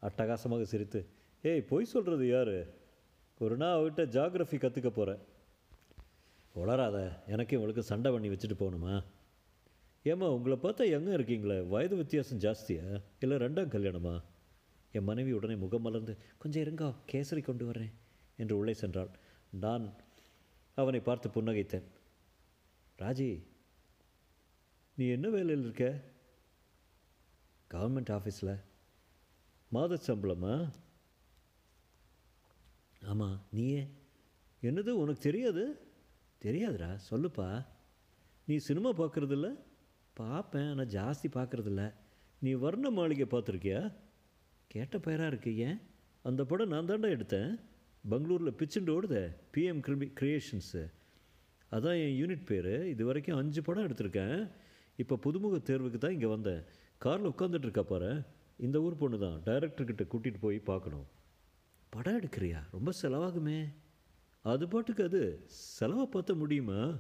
அட்டகாசமாக 0.02 0.62
சிரித்து 0.62 1.08
ஏய் 1.42 1.64
பொய் 1.72 1.86
சொல்கிறது 1.86 2.28
யார்? 2.28 2.56
ஒரு 3.40 3.58
நாள் 3.58 3.78
அவகிட்ட 3.78 4.04
ஜாகிரஃபி 4.16 4.58
கற்றுக்க 4.64 4.90
போகிறேன் 4.90 5.22
உளராத 6.56 7.24
எனக்கு 7.28 7.58
இவளுக்கு 7.58 7.84
சண்டை 7.84 8.12
பண்ணி 8.12 8.30
வச்சுட்டு 8.30 8.58
போகணுமா? 8.60 9.04
ஏம்மா 10.04 10.30
உங்களை 10.30 10.58
பார்த்தா 10.58 10.90
எங்கே 10.98 11.12
இருக்கீங்களே? 11.18 11.68
வயது 11.68 11.96
வித்தியாசம் 11.96 12.40
ஜாஸ்தியா? 12.40 13.02
இல்லை 13.20 13.38
ரெண்டாம் 13.38 13.74
கல்யாணமா? 13.76 14.22
என் 14.92 15.04
மனைவி 15.04 15.32
உடனே 15.32 15.56
முகம் 15.56 15.82
மலர்ந்து 15.82 16.18
கொஞ்சம் 16.38 16.64
இருங்கோ 16.64 16.94
கேசரி 17.12 17.44
கொண்டு 17.44 17.66
வர்றேன் 17.66 17.92
என்று 18.38 18.58
உள்ளே 18.58 18.76
சென்றாள். 18.82 19.12
நான் 19.50 19.94
அவனை 20.82 21.00
பார்த்து 21.00 21.30
புன்னகைத்தேன். 21.30 21.88
ராஜி 22.98 23.30
நீ 24.96 25.08
என்ன 25.08 25.28
வேலையில் 25.30 25.64
இருக்க? 25.64 25.86
கவர்மெண்ட் 27.74 28.14
ஆஃபீஸில் 28.18 28.54
மாத 29.70 30.00
சம்பளமா? 30.08 30.56
ஆமாம் 33.06 33.38
நீயே. 33.52 33.84
என்னது 34.62 34.90
உனக்கு 34.90 35.22
தெரியாது? 35.22 35.64
தெரியாதுடா 36.42 37.00
சொல்லுப்பா. 37.12 37.66
நீ 38.46 38.58
சினிமா 38.58 38.90
பார்க்குறதில்ல? 38.90 39.50
பார்ப்பேன் 40.14 40.70
ஆனால் 40.70 40.88
ஜாஸ்தி 40.88 41.28
பார்க்குறதில்ல. 41.32 41.94
நீ 42.40 42.52
வர்ண 42.54 42.90
மாளிகை 42.90 43.26
பார்த்துருக்கியா? 43.26 43.94
கேட்ட 44.68 44.98
பெயராக 45.00 45.28
இருக்கு 45.28 45.58
ஏன்? 45.58 45.80
அந்த 46.24 46.46
படம் 46.46 46.70
நான் 46.70 46.86
தாண்டா 46.86 47.10
எடுத்தேன். 47.16 47.52
பெங்களூரில் 48.10 48.54
பிச்சுண்டு 48.54 48.92
ஓடுதே 48.94 49.36
பிஎம் 49.54 49.82
கிரிமி 49.88 50.08
கிரியேஷன்ஸு 50.20 50.92
அதான் 51.72 52.00
என் 52.06 52.16
யூனிட் 52.22 52.46
பேர். 52.46 52.88
இது 52.88 53.06
வரைக்கும் 53.06 53.38
அஞ்சு 53.38 53.62
படம் 53.62 53.88
எடுத்திருக்கேன். 53.88 54.52
இப்போ 54.96 55.20
புதுமுக 55.24 55.58
தேர்வுக்கு 55.64 55.98
தான் 55.98 56.12
இங்கே 56.12 56.26
வந்தேன். 56.26 56.64
காரில் 56.98 57.28
உட்காந்துட்ருக்கா 57.28 57.82
பாரு. 57.82 58.24
இந்த 58.58 58.82
ஊர் 58.82 58.98
பொண்ணு 58.98 59.20
தான். 59.20 59.42
டைரக்டர்கிட்ட 59.46 60.06
கூட்டிகிட்டு 60.14 60.38
போய் 60.40 60.60
பார்க்கணும். 60.60 61.06
படம் 61.90 62.20
எடுக்கிறியா? 62.20 62.60
ரொம்ப 62.72 62.92
செலவாகுமே. 63.02 63.74
அது 64.42 64.68
பாட்டுக்கு 64.68 65.04
அது. 65.04 65.44
செலவை 65.46 66.06
பார்த்த 66.06 66.34
முடியுமா? 66.34 66.96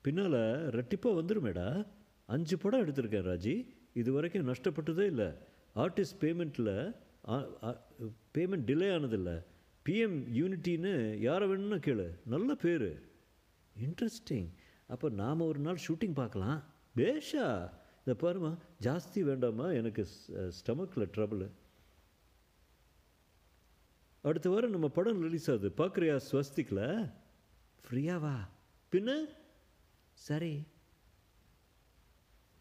பின்னால் 0.00 0.32
ரெட்டிப்பாக 0.78 1.18
வந்துருமேடா. 1.20 1.86
அஞ்சு 2.24 2.58
படம் 2.58 2.86
எடுத்திருக்கேன் 2.86 3.28
ராஜி. 3.30 3.66
இது 3.92 4.12
வரைக்கும் 4.12 4.48
நஷ்டப்பட்டதே 4.48 5.06
இல்லை. 5.06 5.26
ஆர்டிஸ்ட் 5.74 6.20
பேமெண்ட்டில் 6.20 6.94
பேமெண்ட் 7.26 8.66
டிலே 8.70 8.88
ஆனதில்லை. 8.96 9.36
பிஎம் 9.86 10.18
யூனிட்டின்னு 10.40 11.16
யாரை 11.16 11.48
வேணும்னு 11.48 11.80
கேளு. 11.86 12.08
நல்ல 12.26 12.54
பேர். 12.54 12.88
இன்ட்ரெஸ்டிங் 13.84 14.48
அப்போ 14.86 15.08
நாம் 15.08 15.40
ஒரு 15.40 15.58
நாள் 15.58 15.78
ஷூட்டிங் 15.86 16.14
பார்க்கலாம். 16.14 16.62
பேஷா. 16.96 17.70
இதை 18.06 18.14
பாருமா. 18.20 18.56
ஜாஸ்தி 18.80 19.20
வேண்டாமா? 19.20 19.70
எனக்கு 19.70 20.06
ஸ்டமக்கில் 20.28 21.10
ட்ரபுளு 21.16 21.48
அடுத்த 24.22 24.50
வாரம் 24.50 24.70
நம்ம 24.70 24.88
படம் 24.88 25.22
ரிலீஸ் 25.22 25.50
ஆகுது. 25.50 25.68
பார்க்குறியா? 25.76 26.16
ஸ்வஸ்திக்கில் 26.30 27.12
ஃப்ரீயாவா 27.86 28.36
பின்ன? 28.92 29.14
சரி. 30.12 30.52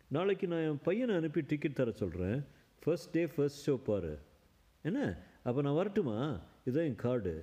நாளைக்கு 0.08 0.48
நான் 0.48 0.66
என் 0.70 0.80
பையனை 0.84 1.16
அனுப்பி 1.16 1.42
டிக்கெட் 1.42 1.76
தர 1.76 1.92
சொல்கிறேன் 1.92 2.40
ஃபர்ஸ்ட் 2.84 3.12
டே 3.12 3.28
ஃபர்ஸ்ட் 3.28 3.70
ஷோ 3.70 3.76
பாரு. 3.90 4.14
என்ன? 4.82 5.00
அப்போ 5.44 5.62
நான் 5.62 5.74
வரட்டுமா? 5.74 6.42
இதுதான் 6.66 6.88
என் 6.90 6.96
கார்டு 6.96 7.34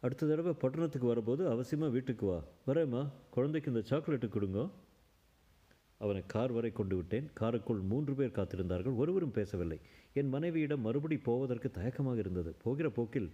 அடுத்த 0.00 0.26
தடவை 0.26 0.52
பட்டணத்துக்கு 0.52 1.06
வரும்போது 1.06 1.42
அவசியமாக 1.48 1.90
வீட்டுக்கு 1.90 2.26
வா. 2.26 2.44
வரேம்மா. 2.66 3.02
குழந்தைக்கு 3.30 3.72
இந்த 3.72 3.82
சாக்லேட்டு 3.90 4.28
கொடுங்க. 4.28 4.70
அவனை 5.98 6.22
கார் 6.26 6.52
வரை 6.52 6.70
கொண்டு 6.72 6.96
விட்டேன். 6.96 7.30
காருக்குள் 7.34 7.80
மூன்று 7.80 8.14
பேர் 8.14 8.36
காத்திருந்தார்கள். 8.38 8.96
ஒருவரும் 8.96 9.30
பேசவில்லை. 9.30 9.78
என் 10.12 10.28
மனைவியிடம் 10.28 10.80
மறுபடி 10.80 11.16
போவதற்கு 11.18 11.70
தயக்கமாக 11.70 12.18
இருந்தது. 12.18 12.54
போகிற 12.64 12.90
போக்கில் 12.90 13.30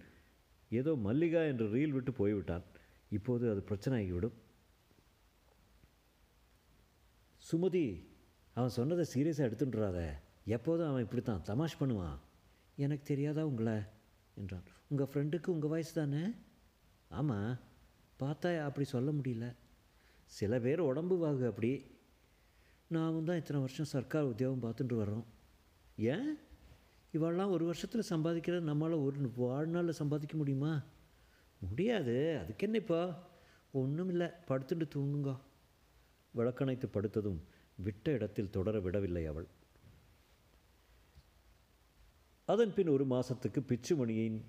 ஏதோ 0.69 0.95
மல்லிகா 1.07 1.43
என்று 1.43 1.67
ரீல் 1.67 1.89
விட்டு 1.89 2.11
போய்விட்டான். 2.11 2.63
இப்போது 3.09 3.51
அது 3.51 3.61
பிரச்சனை 3.61 3.95
ஆகிவிடும் 3.99 4.37
சுமதி 7.51 7.85
அவன் 8.53 8.69
சொன்னதை 8.69 9.05
சீரியஸாக 9.13 9.47
எடுத்துட்டுறாத 9.49 9.99
எப்போதும் 10.45 10.87
அவன் 10.87 11.03
இப்படி 11.03 11.21
தான் 11.21 11.45
தமாஷ் 11.47 11.79
பண்ணுவான். 11.79 12.17
எனக்கு 12.75 13.03
தெரியாதா 13.03 13.45
உங்களை? 13.45 13.81
என்றான். 14.35 14.63
உங்கள் 14.87 15.05
ஃப்ரெண்டுக்கு 15.05 15.47
உங்கள் 15.47 15.69
வயசு 15.69 15.93
தானே? 15.93 16.31
ஆமாம் 17.09 17.57
பார்த்தா 18.19 18.59
அப்படி 18.59 18.87
சொல்ல 18.87 19.11
முடியல. 19.11 19.55
சில 20.25 20.59
பேர் 20.59 20.79
உடம்பு 20.79 21.27
வாகு 21.27 21.47
அப்படி. 21.47 21.85
நாமும் 22.87 23.25
தான் 23.25 23.37
இத்தனை 23.37 23.61
வருஷம் 23.61 23.85
சர்க்கார் 23.85 24.23
உத்தியோகம் 24.23 24.71
பார்த்துட்டு 24.71 24.91
வர்றோம். 24.91 25.23
ஏன்? 25.97 26.35
இவெல்லாம் 27.13 27.49
ஒரு 27.49 27.65
வருஷத்தில் 27.65 28.03
சம்பாதிக்கிறது 28.09 28.67
நம்மளால் 28.67 29.03
ஒரு 29.03 29.31
வாழ்நாளில் 29.35 29.91
சம்பாதிக்க 29.91 30.37
முடியுமா? 30.37 30.81
முடியாது. 31.59 32.37
அதுக்கு 32.37 32.65
என்னப்பா 32.65 33.29
ஒன்றும் 33.71 34.09
இல்லை. 34.09 34.27
படுத்துட்டு 34.47 34.89
தூங்குங்க. 34.95 35.37
விளக்கணைத்து 36.31 36.89
படுத்ததும் 36.93 37.37
விட்ட 37.75 38.11
இடத்தில் 38.11 38.49
தொடர 38.49 38.79
விடவில்லை 38.79 39.25
அவள். 39.25 39.47
அதன் 42.45 42.73
பின் 42.73 42.87
ஒரு 42.87 43.05
மாதத்துக்கு 43.05 43.61
பிச்சுமணியின் 43.61 44.41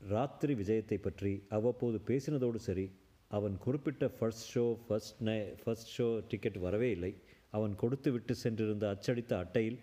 ராத்திரி 0.00 0.54
விஜயத்தை 0.54 0.98
பற்றி 1.00 1.42
அவ்வப்போது 1.48 2.00
பேசினதோடு 2.06 2.56
சரி 2.56 2.90
அவன் 3.28 3.58
குறிப்பிட்ட 3.58 4.08
first 4.08 4.58
show 4.58 4.78
first 4.88 5.22
night 5.22 5.44
first 5.64 6.00
show 6.00 6.22
ticket 6.28 6.58
வரவே 6.58 6.90
இல்லை. 6.90 7.14
அவன் 7.50 7.74
கொடுத்து 7.74 8.12
விட்டு 8.12 8.34
சென்றிருந்த 8.34 8.88
அச்சடித்த 8.88 9.38
அட்டையில் 9.38 9.78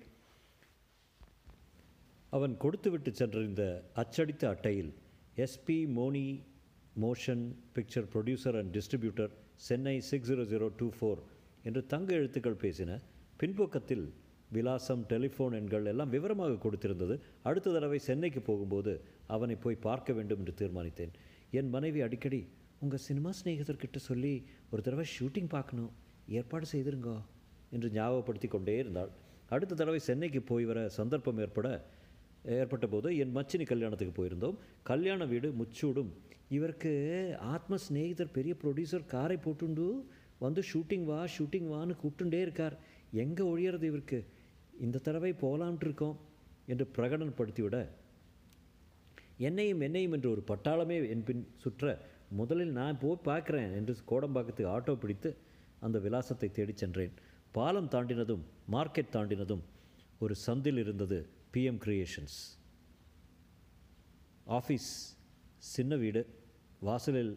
அவன் 2.30 2.58
கொடுத்துவிட்டு 2.58 3.12
சென்றிருந்த 3.12 3.84
அச்சடித்த 3.96 4.48
அட்டையில் 4.48 4.94
SP 5.38 5.88
Moni 5.88 6.44
motion 7.02 7.56
picture 7.76 8.08
producer 8.14 8.58
and 8.58 8.78
distributor 8.78 9.32
Chennai 9.56 10.00
six 10.00 10.30
zero 10.30 10.46
zero 10.46 10.70
two 10.78 10.92
four 11.00 11.20
என்று 11.64 11.86
தங்க 11.86 12.14
எழுத்துக்கள் 12.14 12.54
பேசின 12.54 13.02
பின்பக்கத்தில் 13.38 14.14
விலாசம் 14.52 15.04
டெலிஃபோன் 15.12 15.56
எண்கள் 15.60 15.90
எல்லாம் 15.92 16.14
விவரமாக 16.16 16.60
கொடுத்திருந்தது. 16.66 17.16
அடுத்த 17.44 17.72
தடவை 17.72 18.00
சென்னைக்கு 18.00 18.42
போகும்போது 18.42 18.94
அவனை 19.28 19.56
போய் 19.56 19.84
பார்க்க 19.88 20.14
வேண்டும் 20.14 20.40
என்று 20.40 20.54
தீர்மானித்தேன். 20.62 21.14
என் 21.52 21.70
மனைவி 21.70 22.02
அடிக்கடி 22.02 22.42
உங்கள் 22.84 23.06
சினிமா 23.08 23.32
சிநேகிதர்கிட்ட 23.40 24.00
சொல்லி 24.10 24.34
ஒரு 24.72 24.82
தடவை 24.88 25.06
ஷூட்டிங் 25.18 25.52
பார்க்கணும். 25.56 25.92
ஏற்பாடு 26.40 26.66
செய்திருங்கோ 26.74 27.18
என்று 27.76 27.90
ஞாபகப்படுத்தி 27.98 28.48
கொண்டே 28.48 28.76
இருந்தாள். 28.78 29.12
அடுத்த 29.56 29.76
தடவை 29.76 30.00
சென்னைக்கு 30.10 30.42
போய் 30.42 30.66
வர 30.72 30.80
சந்தர்ப்பம் 31.00 31.42
ஏற்பட 31.46 31.70
ஏற்பட்ட 32.56 32.88
போது 32.88 33.10
என் 33.18 33.36
மச்சினி 33.36 33.66
கல்யாணத்துக்கு 33.70 34.14
போயிருந்தோம். 34.18 34.58
கல்யாண 34.84 35.26
வீடு 35.26 35.48
முச்சூடும். 35.62 36.12
இவருக்கு 36.56 36.92
ஆத்ம 37.54 37.78
சிநேகிதர் 37.86 38.36
பெரிய 38.38 38.56
ப்ரொடியூசர் 38.64 39.06
காரை 39.14 39.38
போட்டுண்டு 39.46 39.88
வந்து 40.40 40.62
ஷூட்டிங் 40.72 41.06
வா 41.10 41.20
ஷூட்டிங் 41.36 41.70
வான்னு 41.74 41.94
கூப்பிட்டுண்டே 42.02 42.42
இருக்கார். 42.42 42.76
எங்கே 43.24 43.44
ஒழியறது 43.52 43.86
இவருக்கு? 43.92 44.20
இந்த 44.84 44.98
தடவை 44.98 45.32
போகலான்ட்டு 45.44 45.86
இருக்கோம் 45.88 46.18
என்று 46.66 46.86
பிரகடனப்படுத்திவிட 46.96 47.78
என்னையும் 49.38 49.82
என்னையும் 49.82 50.12
என்று 50.12 50.30
ஒரு 50.30 50.44
பட்டாளமே 50.48 50.98
என் 51.14 51.24
பின் 51.24 51.48
சுற்ற 51.64 51.94
முதலில் 52.40 52.72
நான் 52.72 53.00
போய் 53.00 53.26
பார்க்குறேன் 53.26 53.74
என்று 53.80 53.94
கோடம்பாக்கத்துக்கு 54.12 54.74
ஆட்டோ 54.76 54.94
பிடித்து 54.96 55.30
அந்த 55.80 55.98
விலாசத்தை 56.00 56.50
தேடிச் 56.52 56.82
சென்றேன். 56.84 57.14
பாலம் 57.52 57.90
தாண்டினதும் 57.94 58.44
மார்க்கெட் 58.72 59.14
தாண்டினதும் 59.16 59.64
ஒரு 60.20 60.36
சந்தில் 60.46 60.78
இருந்தது 60.78 61.18
பிஎம் 61.54 61.82
கிரியேஷன்ஸ் 61.86 62.38
ஆஃபீஸ் 64.48 64.90
சின்ன 65.58 65.96
வீடு 65.96 66.22
வாசலில் 66.80 67.34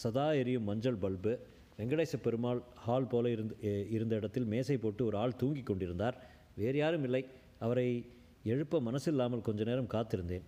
சதா 0.00 0.26
எரியும் 0.32 0.68
மஞ்சள் 0.70 0.98
பல்பு 1.04 1.32
வெங்கடேச 1.78 2.16
பெருமாள் 2.16 2.60
ஹால் 2.74 3.06
போல 3.06 3.30
இருந்து 3.30 3.54
இருந்த 3.90 4.14
இடத்தில் 4.16 4.44
மேசை 4.44 4.76
போட்டு 4.76 5.02
ஒரு 5.04 5.16
ஆள் 5.16 5.36
தூங்கி 5.36 5.62
கொண்டிருந்தார். 5.62 6.16
வேறு 6.60 6.78
யாரும் 6.82 7.06
இல்லை. 7.08 7.22
அவரை 7.64 7.88
எழுப்ப 8.52 8.80
மனசில்லாமல் 8.88 9.46
கொஞ்ச 9.48 9.62
நேரம் 9.70 9.92
காத்திருந்தேன். 9.94 10.46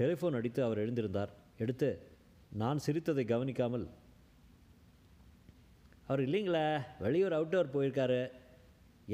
டெலிஃபோன் 0.00 0.38
அடித்து 0.38 0.60
அவர் 0.66 0.82
எழுந்திருந்தார். 0.84 1.32
எடுத்து 1.64 1.88
நான் 2.60 2.84
சிரித்ததை 2.86 3.24
கவனிக்காமல் 3.32 3.84
அவர் 6.08 6.22
இல்லைங்களா 6.26 6.64
வெளியூர் 7.02 7.36
அவுட்டோர் 7.38 7.74
போயிருக்காரு. 7.74 8.20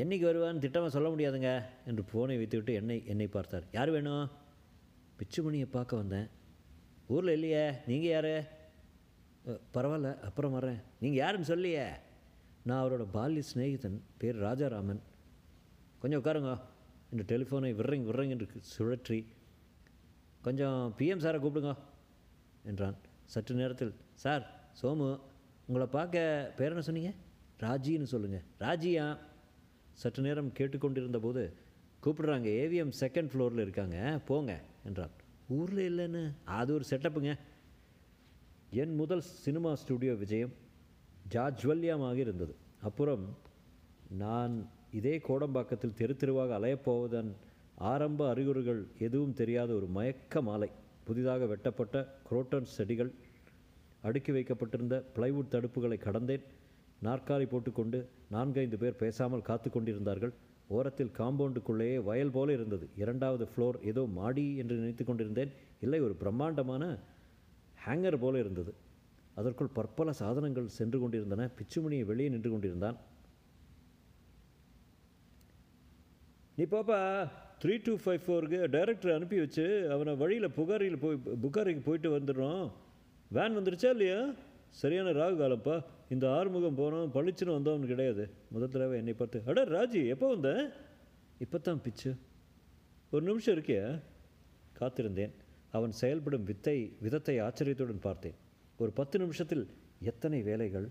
என்னைக்கு 0.03 0.25
வருவான்னு 0.29 0.63
திட்டமாக 0.65 0.93
சொல்ல 0.95 1.09
முடியாதுங்க 1.13 1.51
என்று 1.91 2.03
ஃபோனை 2.09 2.37
வைத்துவிட்டு 2.41 2.73
என்னை 2.81 2.97
என்னை 3.13 3.27
பார்த்தார். 3.37 3.67
யார் 3.77 3.91
வேணும்? 3.97 4.27
பிச்சுமணியை 5.19 5.69
பார்க்க 5.77 6.03
வந்தேன். 6.03 6.29
ஊரில் 7.15 7.35
இல்லையே 7.37 7.65
நீங்கள் 7.91 8.13
யார்? 8.15 8.33
பரவாயில்ல 9.75 10.11
அப்புறம் 10.29 10.57
வரேன் 10.59 10.81
நீங்கள் 11.03 11.21
யாருன்னு 11.23 11.51
சொல்லியே? 11.53 11.87
நான் 12.67 12.81
அவரோட 12.83 13.05
பால்ய 13.17 13.43
சிநேகிதன் 13.51 13.99
பேர் 14.21 14.43
ராஜாராமன். 14.47 15.01
கொஞ்சம் 16.03 16.21
உட்காருங்க. 16.21 16.53
இந்த 17.13 17.23
டெலிஃபோனை 17.33 17.71
விர்றங் 17.79 18.07
விர்றங் 18.09 18.33
என்று 18.35 18.47
சுழற்றி 18.75 19.21
கொஞ்சம் 20.47 20.81
பிஎம் 20.99 21.23
சாரை 21.25 21.39
கூப்பிடுங்க 21.45 21.73
என்றான். 22.71 22.99
சற்று 23.33 23.55
நேரத்தில் 23.61 23.93
சார் 24.25 24.45
சோமு 24.81 25.09
உங்களை 25.69 25.87
பார்க்க 25.97 26.53
பேர் 26.59 26.75
என்ன 26.75 26.85
சொன்னீங்க? 26.89 27.13
ராஜின்னு 27.65 28.09
சொல்லுங்கள் 28.13 28.45
ராஜியா? 28.65 29.07
சற்று 30.03 30.23
நேரம் 30.27 30.51
கேட்டுக்கொண்டிருந்த 30.59 31.19
போது 31.27 31.43
கூப்பிடுறாங்க 32.05 32.49
ஏவிஎம் 32.63 32.93
செகண்ட் 33.03 33.31
ஃப்ளோரில் 33.31 33.65
இருக்காங்க 33.67 33.97
போங்க 34.29 34.53
என்றான். 34.89 35.15
ஊரில் 35.57 35.85
இல்லைன்னு 35.91 36.23
அது 36.59 36.71
ஒரு 36.77 36.85
செட்டப்புங்க 36.91 37.33
என் 38.83 38.95
முதல் 39.01 39.25
சினிமா 39.45 39.71
ஸ்டுடியோ 39.83 40.15
விஜயம் 40.23 40.55
ஜாஜ்வல்யமாக 41.35 42.19
இருந்தது. 42.25 42.55
அப்புறம் 42.89 43.25
நான் 44.23 44.55
இதே 44.93 45.21
கோடம்பாக்கத்தில் 45.29 45.95
தெரு 45.95 46.17
தெருவாக 46.17 46.59
அலையப்போவதன் 46.59 47.31
ஆரம்ப 47.75 48.29
அறிகுறிகள் 48.29 48.87
எதுவும் 48.99 49.35
தெரியாத 49.35 49.73
ஒரு 49.73 49.87
மயக்க 49.87 50.43
மாலை. 50.43 50.71
புதிதாக 51.05 51.47
வெட்டப்பட்ட 51.47 52.21
குரோட்டன் 52.31 52.65
செடிகள் 52.65 53.13
அடுக்கி 54.03 54.33
வைக்கப்பட்டிருந்த 54.33 55.05
பிளைவுட் 55.15 55.53
தடுப்புகளை 55.53 55.99
கடந்தேன். 56.01 56.45
நாற்காலி 57.03 57.49
போட்டுக்கொண்டு 57.49 58.09
நான்கைந்து 58.31 58.79
பேர் 58.79 58.97
பேசாமல் 58.97 59.43
காத்து 59.43 59.71
கொண்டிருந்தார்கள். 59.71 60.33
ஓரத்தில் 60.69 61.13
காம்பவுண்டுக்குள்ளேயே 61.19 62.03
வயல் 62.03 62.31
போல 62.31 62.53
இருந்தது. 62.53 62.89
இரண்டாவது 62.97 63.49
ஃப்ளோர் 63.51 63.77
ஏதோ 63.83 64.07
மாடி 64.07 64.57
என்று 64.57 64.77
நினைத்து 64.77 65.05
கொண்டிருந்தேன். 65.05 65.53
இல்லை 65.81 66.01
ஒரு 66.01 66.15
பிரம்மாண்டமான 66.15 66.99
ஹேங்கர் 67.87 68.19
போல 68.19 68.39
இருந்தது. 68.39 68.75
அதற்குள் 69.35 69.75
பற்பல 69.75 70.13
சாதனங்கள் 70.13 70.67
சென்று 70.67 71.01
கொண்டிருந்தன. 71.01 71.51
பிச்சுமணியை 71.59 72.05
வெளியே 72.05 72.29
நின்று 72.29 72.51
கொண்டிருந்தான். 72.51 72.97
நீ 76.59 76.65
பாப்பா 76.65 76.97
த்ரீ 77.63 77.75
டூ 77.83 77.93
ஃபைவ் 78.05 78.23
ஃபோருக்கு 78.27 78.59
டைரக்டர் 78.67 79.13
அனுப்பி 79.15 79.39
வச்சு 79.39 79.91
அவனை 79.91 80.15
வழியில் 80.15 80.47
புகாரியில் 80.51 80.99
போய் 80.99 81.17
புகாரிக்கு 81.43 81.83
போயிட்டு 81.85 82.09
வந்துடுறோம். 82.19 82.71
வேன் 83.31 83.57
வந்துருச்சா 83.59 83.91
இல்லையா? 83.91 84.31
சரியான 84.71 85.11
ராகு 85.11 85.37
காலப்பா. 85.43 85.85
இந்த 86.09 86.31
ஆறுமுகம் 86.31 86.79
போனோம் 86.79 87.13
பளிச்சுன்னு 87.15 87.57
வந்தவன் 87.57 87.87
கிடையாது. 87.87 88.31
முதல் 88.51 88.69
தடவை 88.69 88.99
என்னை 88.99 89.13
பார்த்து 89.13 89.43
அட 89.47 89.65
ராஜி 89.65 90.07
எப்போ 90.07 90.29
வந்த? 90.29 90.51
இப்போ 91.39 91.59
தான் 91.59 91.83
பிச்சு. 91.83 92.17
ஒரு 93.11 93.25
நிமிஷம் 93.25 93.57
இருக்கியா? 93.57 94.01
காத்திருந்தேன். 94.81 95.35
அவன் 95.71 95.91
செயல்படும் 95.91 96.45
வித்தை 96.45 96.97
விதத்தை 97.01 97.39
ஆச்சரியத்துடன் 97.39 98.07
பார்த்தேன். 98.09 98.35
ஒரு 98.79 98.91
பத்து 98.91 99.19
நிமிஷத்தில் 99.19 99.69
எத்தனை 100.03 100.43
வேலைகள் 100.43 100.89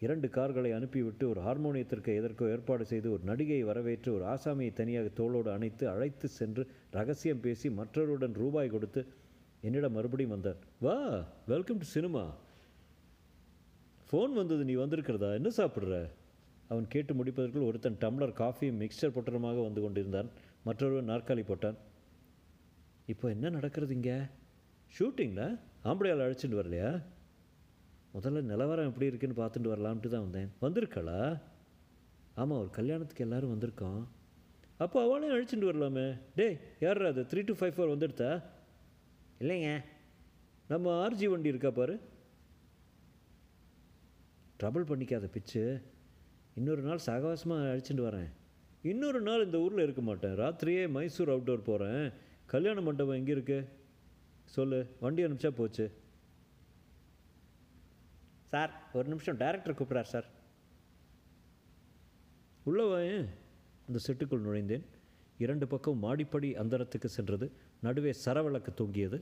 இரண்டு 0.00 0.28
கார்களை 0.28 0.72
அனுப்பிவிட்டு 0.72 1.28
ஒரு 1.28 1.40
ஹார்மோனியத்திற்கு 1.40 2.10
எதற்கோ 2.18 2.44
ஏற்பாடு 2.50 2.84
செய்து 2.84 3.12
ஒரு 3.12 3.22
நடிகையை 3.26 3.64
வரவேற்று 3.64 4.14
ஒரு 4.14 4.24
ஆசாமியை 4.24 4.72
தனியாக 4.72 5.08
தோளோடு 5.16 5.48
அணைத்து 5.48 5.88
அழைத்து 5.88 6.28
சென்று 6.28 6.70
ரகசியம் 6.90 7.40
பேசி 7.40 7.70
மற்றவருடன் 7.70 8.32
ரூபாய் 8.32 8.68
கொடுத்து 8.68 9.06
என்னிடம் 9.60 9.92
மறுபடியும் 9.92 10.30
வந்தார். 10.30 10.56
வா 10.80 10.96
வெல்கம் 11.46 11.76
டு 11.76 11.84
சினிமா 11.84 12.34
ஃபோன் 14.10 14.32
வந்தது 14.32 14.64
நீ 14.64 14.74
வந்திருக்கிறதா? 14.74 15.34
என்ன 15.34 15.50
சாப்பிட்ற? 15.56 16.08
அவன் 16.68 16.88
கேட்டு 16.88 17.14
முடிப்பதற்குள் 17.14 17.66
ஒருத்தன் 17.66 18.00
டம்ளர் 18.00 18.38
காஃபியும் 18.42 18.80
மிக்சர் 18.80 19.14
பொட்டலமாக 19.14 19.62
வந்து 19.62 19.80
கொண்டிருந்தான். 19.80 20.30
மற்றொருவன் 20.64 21.08
நாற்காலி 21.08 21.44
போட்டான். 21.44 21.78
இப்போ 23.06 23.28
என்ன 23.28 23.48
நடக்கிறது 23.50 23.94
இங்கே? 23.94 24.18
ஷூட்டிங்கில் 24.98 25.58
ஆம்படையால் 25.84 26.24
அழைச்சிட்டு 26.26 26.60
வரலையா? 26.62 27.02
முதல்ல 28.14 28.40
நிலவரம் 28.40 28.86
எப்படி 28.86 29.06
இருக்குன்னு 29.06 29.40
பார்த்துட்டு 29.40 29.72
வரலான்ட்டு 29.72 30.08
தான் 30.08 30.24
வந்தேன். 30.26 30.48
வந்திருக்காளா 30.62 31.40
ஆமாம் 32.34 32.58
ஒரு 32.58 32.70
கல்யாணத்துக்கு 32.70 33.24
எல்லாரும் 33.24 33.52
வந்திருக்கோம். 33.54 34.02
அப்போ 34.76 35.02
அவளையும் 35.04 35.36
அழிச்சுட்டு 35.36 35.64
வரலாமே. 35.64 36.14
டேய் 36.34 36.60
யார் 36.80 37.04
அது? 37.04 37.22
த்ரீ 37.22 37.44
டூ 37.44 37.54
ஃபைவ் 37.54 37.74
ஃபோர் 37.76 37.92
வந்துடுதா? 37.94 38.42
இல்லைங்க. 39.40 39.84
நம்ம 40.68 41.08
ஆர்ஜி 41.08 41.24
வண்டி 41.24 41.48
இருக்கா 41.48 41.70
பாரு? 41.70 42.00
ட்ரபிள் 44.62 44.88
பண்ணிக்காத 44.90 45.26
பிச்சு. 45.26 45.80
இன்னொரு 46.54 46.82
நாள் 46.82 47.06
சகவாசமாக 47.06 47.70
அழிச்சுட்டு 47.72 48.06
வரேன். 48.08 48.30
இன்னொரு 48.82 49.20
நாள் 49.20 49.44
இந்த 49.44 49.58
ஊரில் 49.58 49.82
இருக்க 49.82 50.02
மாட்டேன். 50.02 50.34
ராத்திரியே 50.38 50.90
மைசூர் 50.90 51.28
அவுட்டோர் 51.28 51.68
போகிறேன் 51.70 52.12
கல்யாண 52.46 52.80
மண்டபம் 52.80 53.14
எங்கே 53.14 53.32
இருக்குது 53.32 53.68
சொல்லு 54.44 54.96
வண்டி 55.00 55.24
அனுப்பிச்சா 55.24 55.50
போச்சு. 55.50 55.86
சார் 58.52 58.72
ஒரு 58.98 59.06
நிமிஷம் 59.12 59.40
டைரக்டர் 59.42 59.76
கூப்பிட்றார் 59.78 60.12
சார். 60.12 60.26
உள்ள 62.68 62.80
அந்த 63.88 63.98
செட்டுக்குள் 64.06 64.44
நுழைந்தேன். 64.46 64.84
இரண்டு 65.44 65.66
பக்கம் 65.72 66.02
மாடிப்படி 66.04 66.48
அந்தரத்துக்கு 66.62 67.08
சென்றது. 67.16 67.46
நடுவே 67.86 68.12
சரவிளக்கு 68.24 68.72
தொங்கியது. 68.80 69.18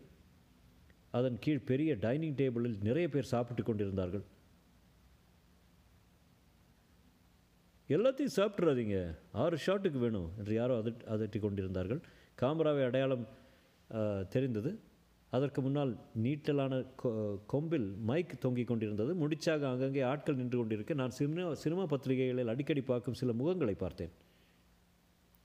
அதன் 1.19 1.39
கீழ் 1.45 1.69
பெரிய 1.71 1.91
டைனிங் 2.05 2.39
டேபிளில் 2.41 2.83
நிறைய 2.89 3.07
பேர் 3.09 3.33
சாப்பிட்டு 3.35 3.63
கொண்டிருந்தார்கள். 3.63 4.25
எல்லாத்தையும் 7.95 8.37
சாப்பிட்றாதீங்க 8.37 8.97
ஆறு 9.43 9.57
ஷாட்டுக்கு 9.67 9.99
வேணும் 10.05 10.33
என்று 10.39 10.55
யாரோ 10.55 10.75
அதட் 10.83 11.05
அதட்டி 11.15 11.39
கொண்டிருந்தார்கள். 11.41 12.01
காமராவை 12.41 12.85
அடையாளம் 12.89 13.25
தெரிந்தது. 14.35 14.73
அதற்கு 15.31 15.63
முன்னால் 15.63 15.99
நீட்டலான 16.23 16.87
கொ- 17.05 17.41
கொம்பில் 17.47 17.95
மைக் 17.97 18.41
தொங்கிக் 18.41 18.67
கொண்டிருந்தது. 18.67 19.29
முடிச்சாக 19.29 19.63
அங்கங்கே 19.63 20.01
ஆட்கள் 20.01 20.35
நின்று 20.35 20.59
கொண்டிருக்க 20.59 20.95
நான் 20.95 21.11
சினிமா 21.11 21.55
சினிமா 21.55 21.87
பத்திரிகைகளில் 21.87 22.49
அடிக்கடி 22.49 22.81
பார்க்கும் 22.81 23.15
சில 23.15 23.33
முகங்களை 23.33 23.73
பார்த்தேன். 23.73 24.11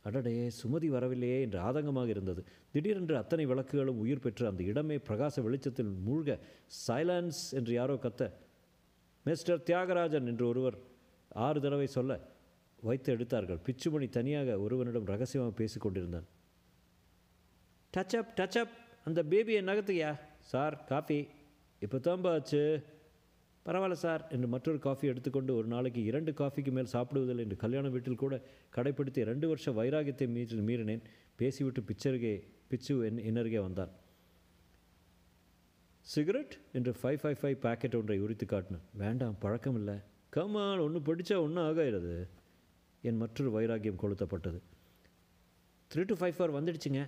அடடே 0.04 0.52
சுமதி 0.64 0.88
வரவில்லையே 0.88 1.42
என்று 1.42 1.60
ஆதங்கமாக 1.60 2.08
இருந்தது. 2.08 2.44
திடீரென்று 2.72 3.18
அத்தனை 3.18 3.46
விளக்குகளும் 3.46 4.00
உயிர் 4.00 4.20
பெற்று 4.20 4.48
அந்த 4.48 4.64
இடமே 4.64 4.98
பிரகாச 4.98 5.42
வெளிச்சத்தில் 5.42 5.96
மூழ்க 6.08 6.40
சைலன்ஸ் 6.88 7.52
என்று 7.52 7.74
யாரோ 7.74 7.94
கத்த 7.94 8.32
மிஸ்டர் 9.24 9.64
தியாகராஜன் 9.66 10.26
என்று 10.26 10.48
ஒருவர் 10.48 10.78
ஆறு 11.30 11.62
தடவை 11.62 11.88
சொல்ல 11.88 12.20
வைத்து 12.82 13.12
எடுத்தார்கள். 13.12 13.60
பிச்சுமணி 13.66 14.10
தனியாக 14.10 14.60
ஒருவனிடம் 14.60 15.06
ரகசியமாக 15.06 15.56
பேசிக் 15.56 15.82
கொண்டிருந்தான். 15.82 16.26
டச் 17.98 18.18
அப் 18.18 18.34
டச் 18.36 18.58
அப் 18.58 18.82
அந்த 19.06 19.24
பேபியை 19.24 19.62
நகர்த்துயா 19.62 20.20
சார் 20.40 20.84
காஃபி. 20.84 21.28
இப்போ 21.80 21.98
தான்பா 21.98 22.28
ஆச்சு. 22.28 22.84
பரவாயில்ல 23.66 23.92
சார் 23.92 24.28
என்று 24.28 24.48
மற்றொரு 24.48 24.80
காஃபி 24.80 25.08
எடுத்துக்கொண்டு 25.08 25.56
ஒரு 25.56 25.68
நாளைக்கு 25.68 26.04
இரண்டு 26.04 26.34
காஃபிக்கு 26.34 26.72
மேல் 26.72 26.88
சாப்பிடுவதில்லை 26.92 27.38
என்று 27.38 27.56
கல்யாண 27.56 27.90
வீட்டில் 27.90 28.16
கூட 28.16 28.42
கடைப்பிடித்து 28.70 29.26
ரெண்டு 29.26 29.48
வருஷ 29.48 29.72
வைராகியத்தை 29.72 30.28
மீறி 30.28 30.58
மீறினேன். 30.60 31.02
பேசிவிட்டு 31.36 31.82
பிச்சருகே 31.82 32.48
பிச்சு 32.68 33.06
என் 33.06 33.18
இன்னருகே 33.18 33.62
வந்தான். 33.62 33.90
சிகரெட்? 36.00 36.58
என்று 36.74 36.96
ஃபைவ் 37.04 37.20
ஃபைவ் 37.24 37.38
ஃபைவ் 37.42 37.56
பாக்கெட் 37.56 37.96
ஒன்றை 37.96 38.20
உரித்து 38.20 38.46
காட்டினேன். 38.46 38.82
வேண்டாம் 38.94 39.36
பழக்கம் 39.40 39.76
இல்லை 39.76 39.96
கமான் 40.30 40.78
ஒன்று 40.78 41.00
பிடிச்சா 41.00 41.40
ஒன்றும் 41.42 41.64
ஆகாயிறது. 41.64 42.28
என் 43.02 43.18
மற்றொரு 43.18 43.62
வைராகியம் 43.62 44.00
கொளுத்தப்பட்டது. 44.02 44.60
Three 45.94 46.04
two 46.06 46.16
five 46.16 46.32
four 46.32 46.58
வந்துடுச்சுங்க. 46.58 47.08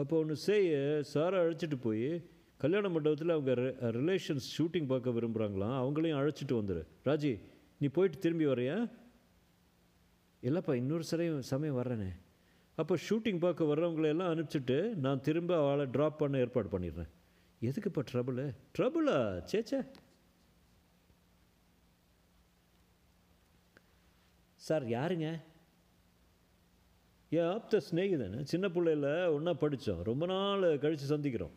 அப்போ 0.00 0.18
ஒன்று 0.18 0.36
செய்ய 0.36 0.72
சாரை 1.14 1.36
அழைச்சிட்டு 1.42 1.76
போய் 1.80 2.10
கல்யாண 2.56 2.88
மண்டபத்தில் 2.88 3.34
அவங்க 3.34 3.52
ரிலேஷன்ஸ் 3.98 4.46
ஷூட்டிங் 4.56 4.86
பார்க்க 4.86 5.10
விரும்புகிறாங்களாம் 5.10 5.76
அவங்களையும் 5.80 6.18
அழைச்சிட்டு 6.20 6.54
வந்துடு 6.60 6.82
ராஜி 7.04 7.32
நீ 7.78 7.86
போயிட்டு 7.86 8.18
திரும்பி 8.18 8.46
வரையா 8.46 8.78
இல்லைப்பா 10.42 10.74
இன்னொரு 10.74 11.04
சரையும் 11.10 11.38
சமயம் 11.38 11.78
வர்றேனே. 11.78 12.10
அப்போ 12.76 12.96
ஷூட்டிங் 13.08 13.40
பார்க்க 13.40 13.64
வர்றவங்களை 13.64 14.08
எல்லாம் 14.14 14.32
அனுப்பிச்சிட்டு 14.34 14.76
நான் 15.04 15.20
திரும்ப 15.20 15.56
அவளை 15.56 15.86
ட்ராப் 15.94 16.20
பண்ண 16.22 16.38
ஏற்பாடு 16.38 16.68
பண்ணிடுறேன். 16.74 17.10
எதுக்குப்பா 17.62 18.02
ட்ரபுளு 18.12 18.44
ட்ரபுளா 18.78 19.16
சேச்சே 19.52 19.80
சார் 24.54 24.84
யாருங்க? 24.84 25.28
என் 27.30 27.44
ஆப்த 27.44 27.80
ஸ்நேகிதன் 27.90 28.42
சின்ன 28.42 28.68
பிள்ளையில் 28.68 29.28
ஒன்றா 29.28 29.52
படித்தோம் 29.52 30.02
ரொம்ப 30.02 30.26
நாள் 30.26 30.78
கழித்து 30.78 31.18
சந்திக்கிறோம். 31.18 31.50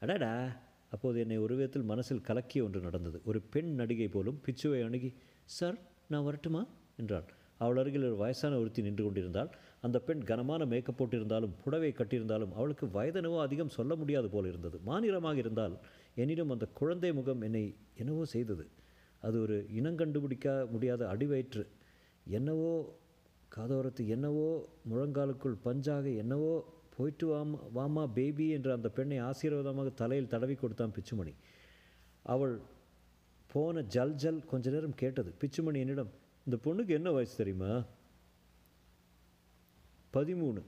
அடாடா. 0.00 0.56
அப்போது 0.88 1.20
என்னை 1.20 1.38
ஒரு 1.38 1.54
விதத்தில் 1.54 1.82
மனசில் 1.82 2.20
கலக்கிய 2.20 2.64
ஒன்று 2.64 2.80
நடந்தது. 2.80 3.20
ஒரு 3.24 3.40
பெண் 3.40 3.74
நடிகை 3.74 4.08
போலும் 4.08 4.40
பிச்சுவை 4.46 4.84
அணுகி 4.84 5.14
சார் 5.44 5.78
நான் 6.08 6.24
வரட்டுமா? 6.24 6.66
என்றாள். 6.96 7.24
அவள் 7.58 7.76
அருகில் 7.76 8.04
ஒரு 8.04 8.16
வயசான 8.16 8.58
ஒருத்தி 8.58 8.82
நின்று 8.82 9.04
கொண்டிருந்தாள். 9.04 9.50
அந்த 9.80 9.98
பெண் 9.98 10.22
கனமான 10.24 10.64
மேக்கப் 10.64 11.02
போட்டிருந்தாலும் 11.02 11.54
புடவை 11.64 11.94
கட்டியிருந்தாலும் 11.96 12.52
அவளுக்கு 12.52 12.86
வயதெனவோ 12.86 13.38
அதிகம் 13.40 13.68
சொல்ல 13.68 13.94
முடியாது 13.94 14.28
போல் 14.28 14.46
இருந்தது. 14.46 14.78
மாநிலமாக 14.84 15.36
இருந்தால் 15.36 15.78
என்னிடம் 16.14 16.50
அந்த 16.50 16.66
குழந்தை 16.66 17.12
முகம் 17.12 17.40
என்னை 17.40 17.74
என்னவோ 17.96 18.24
செய்தது. 18.24 18.68
அது 19.18 19.40
ஒரு 19.40 19.66
இனங்கண்டுபிடிக்க 19.76 20.70
முடியாத 20.70 21.06
அடிவயிற்று. 21.06 21.66
என்னவோ 22.26 22.98
காதோரத்து 23.56 24.06
என்னவோ 24.06 24.68
முழங்காலுக்குள் 24.90 25.56
பஞ்சாக 25.64 26.16
என்னவோ 26.16 26.52
போயிட்டு 26.96 27.26
வாமா 27.34 27.58
வாமா 27.74 28.06
பேபி 28.14 28.48
என்ற 28.50 28.72
அந்த 28.72 28.88
பெண்ணை 28.88 29.18
ஆசீர்வாதமாக 29.18 29.90
தலையில் 29.94 30.26
தடவி 30.26 30.54
கொடுத்தான் 30.54 30.92
பிச்சுமணி. 30.96 31.34
அவள் 32.22 32.60
போன 33.52 33.82
ஜல் 33.82 34.14
ஜல் 34.14 34.44
கொஞ்ச 34.44 34.70
நேரம் 34.70 34.94
கேட்டது. 34.94 35.34
பிச்சுமணி 35.40 35.78
என்னிடம் 35.78 36.10
இந்த 36.46 36.56
பொண்ணுக்கு 36.64 36.88
என்ன 36.88 37.10
வயசு 37.10 37.36
தெரியுமா? 37.36 37.84
பதிமூணு. 40.12 40.62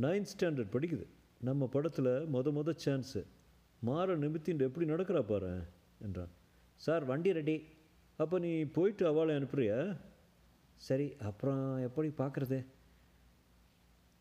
நைன்த் 0.00 0.32
ஸ்டாண்டர்ட் 0.34 0.74
படிக்குது. 0.76 1.06
நம்ம 1.40 1.66
படத்தில் 1.66 2.12
மொத 2.34 2.52
மொத 2.58 2.72
சான்ஸு. 2.84 3.22
மாற 3.80 4.16
நிமித்தின் 4.16 4.58
எப்படி 4.58 4.90
நடக்கிறா 4.90 5.22
பாரு 5.22 5.62
என்றான். 6.02 6.28
சார் 6.74 7.04
வண்டி 7.04 7.32
ரெடி. 7.32 7.66
அப்போ 8.16 8.38
நீ 8.38 8.64
போயிட்டு 8.64 9.06
அவளை 9.06 9.36
அனுப்புறியா? 9.36 9.96
சரி 10.80 11.06
அப்புறம் 11.28 11.62
எப்படி 11.86 12.08
பார்க்குறது? 12.22 12.58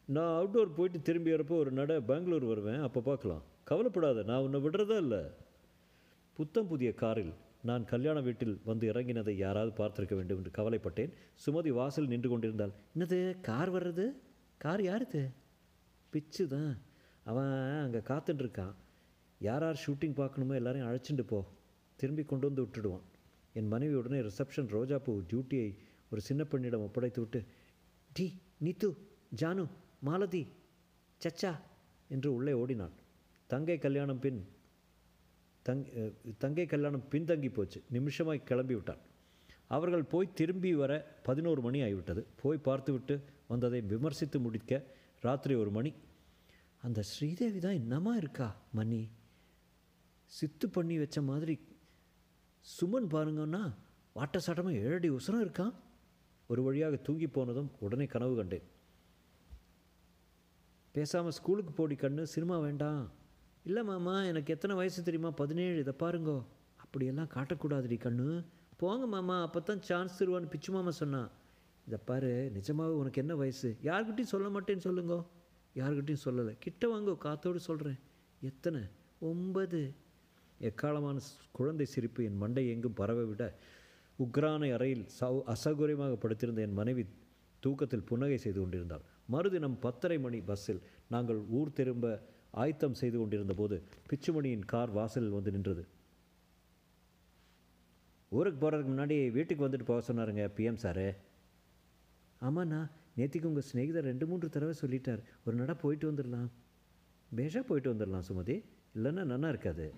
நான் 0.07 0.35
அவுட்டோர் 0.37 0.75
போயிட்டு 0.77 0.99
திரும்பி 1.07 1.33
வரப்போ 1.33 1.55
ஒரு 1.63 1.71
நட 1.79 1.93
பெங்களூர் 2.09 2.45
வருவேன் 2.51 2.83
அப்போ 2.87 2.99
பார்க்கலாம். 3.09 3.43
கவலைப்படாத 3.69 4.23
நான் 4.29 4.43
உன்னை 4.45 4.59
விடுறதா 4.65 4.97
இல்லை. 5.05 5.21
புத்தம் 6.37 6.69
புதிய 6.71 6.89
காரில் 7.01 7.33
நான் 7.69 7.83
கல்யாண 7.91 8.17
வீட்டில் 8.27 8.55
வந்து 8.69 8.85
இறங்கினதை 8.91 9.33
யாராவது 9.45 9.71
பார்த்திருக்க 9.77 10.15
வேண்டும் 10.17 10.39
என்று 10.39 10.51
கவலைப்பட்டேன். 10.57 11.13
சுமதி 11.45 11.71
வாசல் 11.79 12.11
நின்று 12.11 12.29
கொண்டிருந்தாள். 12.29 12.73
என்னது 12.95 13.19
கார் 13.49 13.71
வர்றது? 13.75 14.05
கார் 14.63 14.83
யாருது 14.89 15.23
பிச்சு 16.13 16.43
தான் 16.53 16.73
அவன் 17.25 17.53
அங்கே 17.85 18.01
காத்துட்ருக்கான் 18.09 18.75
யார் 19.41 19.63
யார் 19.65 19.81
ஷூட்டிங் 19.85 20.17
பார்க்கணுமோ 20.19 20.53
எல்லாரையும் 20.59 20.89
அழைச்சிட்டு 20.89 21.25
போ. 21.31 21.39
திரும்பி 21.99 22.23
கொண்டு 22.23 22.47
வந்து 22.49 22.63
விட்டுடுவான். 22.65 23.05
என் 23.59 23.71
மனைவி 23.73 23.95
உடனே 24.01 24.19
ரிசப்ஷன் 24.27 24.69
ரோஜாப்பூ 24.75 25.13
டியூட்டியை 25.31 25.67
ஒரு 26.11 26.21
சின்ன 26.27 26.41
பெண்ணிடம் 26.51 26.85
ஒப்படைத்து 26.87 27.19
விட்டு 27.23 27.39
டி 28.11 28.25
நித்து 28.65 28.89
ஜானு 29.41 29.63
மாலதி 30.07 30.43
சச்சா 31.21 31.51
என்று 32.09 32.29
உள்ளே 32.37 32.53
ஓடினான் 32.61 32.95
தங்கை 33.49 33.77
கல்யாணம் 33.85 34.21
பின் 34.25 34.41
தங் 35.65 35.83
தங்கை 36.43 36.65
கல்யாணம் 36.71 37.05
பின்தங்கி 37.11 37.49
போச்சு. 37.53 37.79
நிமிஷமாய் 37.95 38.47
கிளம்பி 38.49 38.75
விட்டான் 38.77 39.01
அவர்கள் 39.75 40.03
போய் 40.11 40.35
திரும்பி 40.39 40.71
வர 40.81 40.91
பதினோரு 41.27 41.61
மணி 41.67 41.79
ஆகிவிட்டது. 41.85 42.21
போய் 42.41 42.65
பார்த்துவிட்டு 42.67 43.15
வந்ததை 43.51 43.79
விமர்சித்து 43.91 44.37
முடிக்க 44.45 44.81
ராத்திரி 45.25 45.53
ஒரு 45.61 45.71
மணி. 45.77 45.91
அந்த 46.83 46.99
ஸ்ரீதேவி 47.11 47.59
தான் 47.65 47.79
என்னமா 47.81 48.13
இருக்கா 48.21 48.47
மணி 48.79 49.01
சித்து 50.31 50.67
பண்ணி 50.75 50.95
வச்ச 51.03 51.17
மாதிரி 51.29 51.55
சுமன் 52.65 53.09
பாருங்கன்னா 53.15 53.63
வாட்ட 54.15 54.37
சாட்டமாக 54.45 54.81
ஏழடி 54.85 55.09
உசரம் 55.17 55.43
இருக்கான்? 55.45 55.73
ஒரு 56.47 56.63
வழியாக 56.63 56.95
தூங்கி 56.95 57.27
போனதும் 57.27 57.69
உடனே 57.79 58.05
கனவு 58.05 58.35
கண்டேன். 58.35 58.65
பேசாமல் 60.91 61.31
ஸ்கூலுக்கு 61.31 61.71
போடி 61.71 61.95
கண்ணு 61.95 62.23
சினிமா 62.23 62.59
வேண்டாம். 62.59 63.11
இல்லை 63.63 63.83
மாமா 63.83 64.23
எனக்கு 64.23 64.53
எத்தனை 64.53 64.75
வயசு 64.75 65.03
தெரியுமா? 65.03 65.31
பதினேழு 65.31 65.79
இதை 65.79 65.93
பாருங்கோ. 65.99 66.45
அப்படியெல்லாம் 66.75 67.31
காட்டக்கூடாதுடி 67.33 67.97
கண்ணு. 68.03 68.45
போங்க 68.77 69.05
மாமா 69.05 69.41
அப்போ 69.41 69.59
தான் 69.59 69.81
சான்ஸ் 69.81 70.23
தருவான்னு 70.23 70.49
பிச்சு 70.49 70.71
மாமா 70.71 70.91
சொன்னான் 70.91 71.29
இதை 71.87 71.99
பாரு 72.05 72.51
நிஜமாவே 72.53 72.95
உனக்கு 73.01 73.21
என்ன 73.21 73.35
வயசு? 73.35 73.77
யார்கிட்டையும் 73.83 74.31
சொல்ல 74.33 74.47
மாட்டேன்னு 74.49 74.85
சொல்லுங்கோ. 74.87 75.25
யார்கிட்டையும் 75.75 76.23
சொல்லலை. 76.25 76.55
கிட்ட 76.59 76.87
வாங்கோ 76.87 77.17
காத்தோடு 77.17 77.59
சொல்கிறேன் 77.59 77.99
எத்தனை? 78.41 78.81
ஒன்பது. 79.19 79.95
எக்காலமான 80.59 81.17
குழந்தை 81.51 81.85
சிரிப்பு 81.85 82.23
என் 82.23 82.37
மண்டை 82.37 82.69
எங்கும் 82.69 82.93
பரவ 82.93 83.23
விட 83.23 83.43
உக்ரானை 84.19 84.73
அறையில் 84.73 85.05
சௌ 85.19 85.53
அசௌகரியமாக 85.53 86.13
படுத்திருந்த 86.15 86.61
என் 86.61 86.73
மனைவி 86.73 87.05
தூக்கத்தில் 87.59 88.03
புன்னகை 88.03 88.37
செய்து 88.37 88.59
கொண்டிருந்தாள். 88.59 89.01
மறுதினம் 89.27 89.79
பத்தரை 89.79 90.19
மணி 90.19 90.39
பஸ்ஸில் 90.41 90.81
நாங்கள் 91.09 91.37
ஊர் 91.49 91.73
திரும்ப 91.73 92.21
ஆயத்தம் 92.51 92.93
செய்து 92.93 93.17
கொண்டிருந்த 93.17 93.53
போது 93.53 93.83
பிச்சுமணியின் 94.09 94.65
கார் 94.65 94.89
வாசலில் 94.89 95.29
வந்து 95.29 95.51
நின்றது. 95.51 95.87
ஊருக்கு 98.29 98.59
போகிறதுக்கு 98.61 98.93
முன்னாடி 98.93 99.31
வீட்டுக்கு 99.31 99.67
வந்துட்டு 99.67 99.85
போக 99.85 100.13
சொன்னாருங்க 100.13 100.45
பிஎம் 100.57 100.81
சாரு. 100.83 101.15
ஆமாண்ணா 102.41 102.89
நேற்றுக்கு 103.17 103.45
உங்கள் 103.45 103.67
ஸ்நேகிதர் 103.73 104.07
ரெண்டு 104.11 104.27
மூன்று 104.27 104.49
தடவை 104.49 104.75
சொல்லிட்டார். 104.81 105.21
ஒரு 105.45 105.57
நட 105.57 105.75
போயிட்டு 105.75 106.11
வந்துடலாம். 106.11 106.49
பேஷாக 107.35 107.63
போயிட்டு 107.63 107.93
வந்துடலாம் 107.93 108.27
சுமதி. 108.29 108.63
இல்லைன்னா 108.95 109.23
நல்லா 109.23 109.49
இருக்காது. 109.49 109.93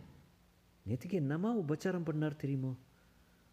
நேற்றுக்கு 0.88 1.14
என்னம்மா 1.14 1.58
உபச்சாரம் 1.58 2.08
பண்ணார் 2.10 2.36
தெரியுமோ? 2.36 2.78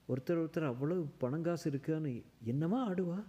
ஒருத்தர் 0.09 0.41
ஒருத்தர் 0.43 0.67
அவ்வளவு 0.67 1.03
பணங்காசு 1.21 1.65
இருக்கான்னு 1.65 2.23
என்னம்மா 2.45 2.91
ஆடுவா? 2.91 3.25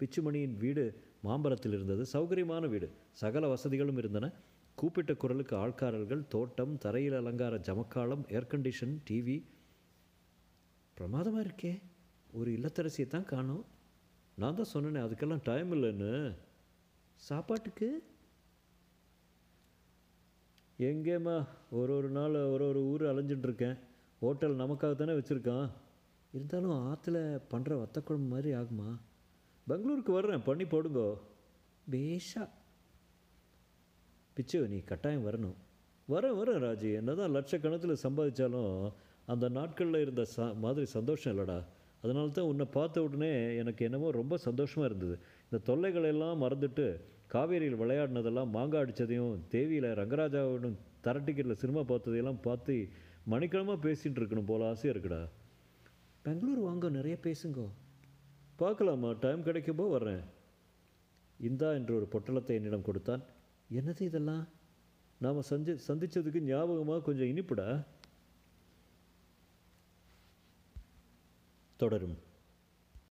பிச்சுமணியின் 0.00 0.56
வீடு 0.56 1.02
மாம்பரத்தில் 1.20 1.72
இருந்தது 1.72 2.02
சௌகரியமான 2.12 2.68
வீடு. 2.68 2.88
சகல 3.12 3.48
வசதிகளும் 3.48 3.96
இருந்தன. 3.96 4.32
கூப்பிட்ட 4.74 5.14
குரலுக்கு 5.14 5.56
ஆள்காரர்கள் 5.56 6.28
தோட்டம் 6.28 6.78
தரையில் 6.78 7.14
அலங்கார 7.14 7.56
ஜமக்காலம் 7.56 8.24
ஏர் 8.32 8.50
கண்டிஷன் 8.50 8.94
டிவி 9.10 9.44
பிரமாதமாக 10.94 11.46
இருக்கே. 11.46 11.82
ஒரு 12.32 12.50
இல்லத்தரசியை 12.50 13.06
தான் 13.06 13.24
காணும். 13.24 13.64
நான் 14.34 14.54
தான் 14.54 14.72
சொன்னேனே 14.74 15.00
அதுக்கெல்லாம் 15.06 15.40
டைம் 15.42 15.72
இல்லைன்னு. 15.72 16.36
சாப்பாட்டுக்கு? 17.14 18.02
எங்கேம்மா 20.78 21.46
ஒரு 21.70 21.96
ஒரு 21.96 22.08
நாள் 22.08 22.34
ஒரு 22.34 22.68
ஒரு 22.68 22.80
ஊர் 22.84 23.02
அலைஞ்சிட்டு 23.02 23.48
இருக்கேன். 23.48 23.76
ஹோட்டல் 24.20 24.56
நமக்காக 24.56 24.94
தானே 24.94 25.12
வச்சுருக்கான். 25.12 25.70
இருந்தாலும் 26.36 26.76
ஆற்றுல 26.88 27.18
பண்ணுற 27.50 27.72
வத்தக்குழம்பு 27.82 28.28
மாதிரி 28.28 28.54
ஆகுமா? 28.54 28.88
பெங்களூருக்கு 29.66 30.12
வர்றேன் 30.12 30.42
பண்ணி 30.42 30.64
போடுங்கோ. 30.64 31.18
பேஷா. 31.90 32.48
பிச்சு 34.34 34.68
நீ 34.68 34.78
கட்டாயம் 34.80 35.26
வரணும். 35.26 35.56
வரேன் 36.08 36.38
வரேன் 36.40 36.62
ராஜி. 36.64 36.94
என்னதான் 36.94 37.30
லட்சக்கணத்தில் 37.30 38.02
சம்பாதிச்சாலும் 38.02 38.92
அந்த 39.26 39.48
நாட்களில் 39.48 40.00
இருந்த 40.00 40.26
ச 40.36 40.56
மாதிரி 40.58 40.86
சந்தோஷம் 40.86 41.38
இல்லைடா. 41.38 41.64
அதனால 42.02 42.28
தான் 42.28 42.44
உன்னை 42.44 42.66
பார்த்த 42.66 43.02
உடனே 43.02 43.56
எனக்கு 43.56 43.84
என்னமோ 43.84 44.10
ரொம்ப 44.10 44.36
சந்தோஷமாக 44.36 44.94
இருந்தது. 44.94 45.16
இந்த 45.50 45.72
தொல்லைகளெல்லாம் 45.72 46.42
மறந்துட்டு 46.44 47.00
காவேரியில் 47.32 47.80
விளையாடினதெல்லாம் 47.82 48.50
மாங்காய் 48.50 48.84
அடித்ததையும் 48.84 49.38
தேவியில் 49.48 49.88
ரங்கராஜாவுடன் 50.00 50.76
தர 51.00 51.18
டிக்கெட்டில் 51.18 51.60
சினிமா 51.62 51.80
பார்த்ததையெல்லாம் 51.80 52.42
பார்த்து 52.42 52.88
மணிக்கிழமை 53.24 53.74
பேசிகிட்டு 53.76 54.20
இருக்கணும் 54.20 54.46
போல 54.46 54.68
ஆசையாக 54.68 54.98
இருக்குடா. 54.98 55.22
பெங்களூர் 56.26 56.58
வாங்க 56.58 56.88
நிறைய 56.88 57.18
பேசுங்கோ. 57.22 57.68
பார்க்கலாமா? 58.56 59.12
டைம் 59.12 59.42
கிடைக்கும்போ 59.42 59.88
வர்றேன். 59.88 60.20
இந்தா 61.38 61.72
என்று 61.72 61.94
ஒரு 61.94 62.08
பொட்டலத்தை 62.10 62.48
என்னிடம் 62.48 62.82
கொடுத்தான். 62.82 63.22
என்னது 63.72 64.00
இதெல்லாம்? 64.00 64.48
நாம் 65.20 65.42
சந்தி 65.42 65.72
சந்தித்ததுக்கு 65.72 66.40
ஞாபகமாக 66.40 67.00
கொஞ்சம் 67.00 67.26
இனிப்புடா? 67.26 67.86
தொடரும். 71.76 72.25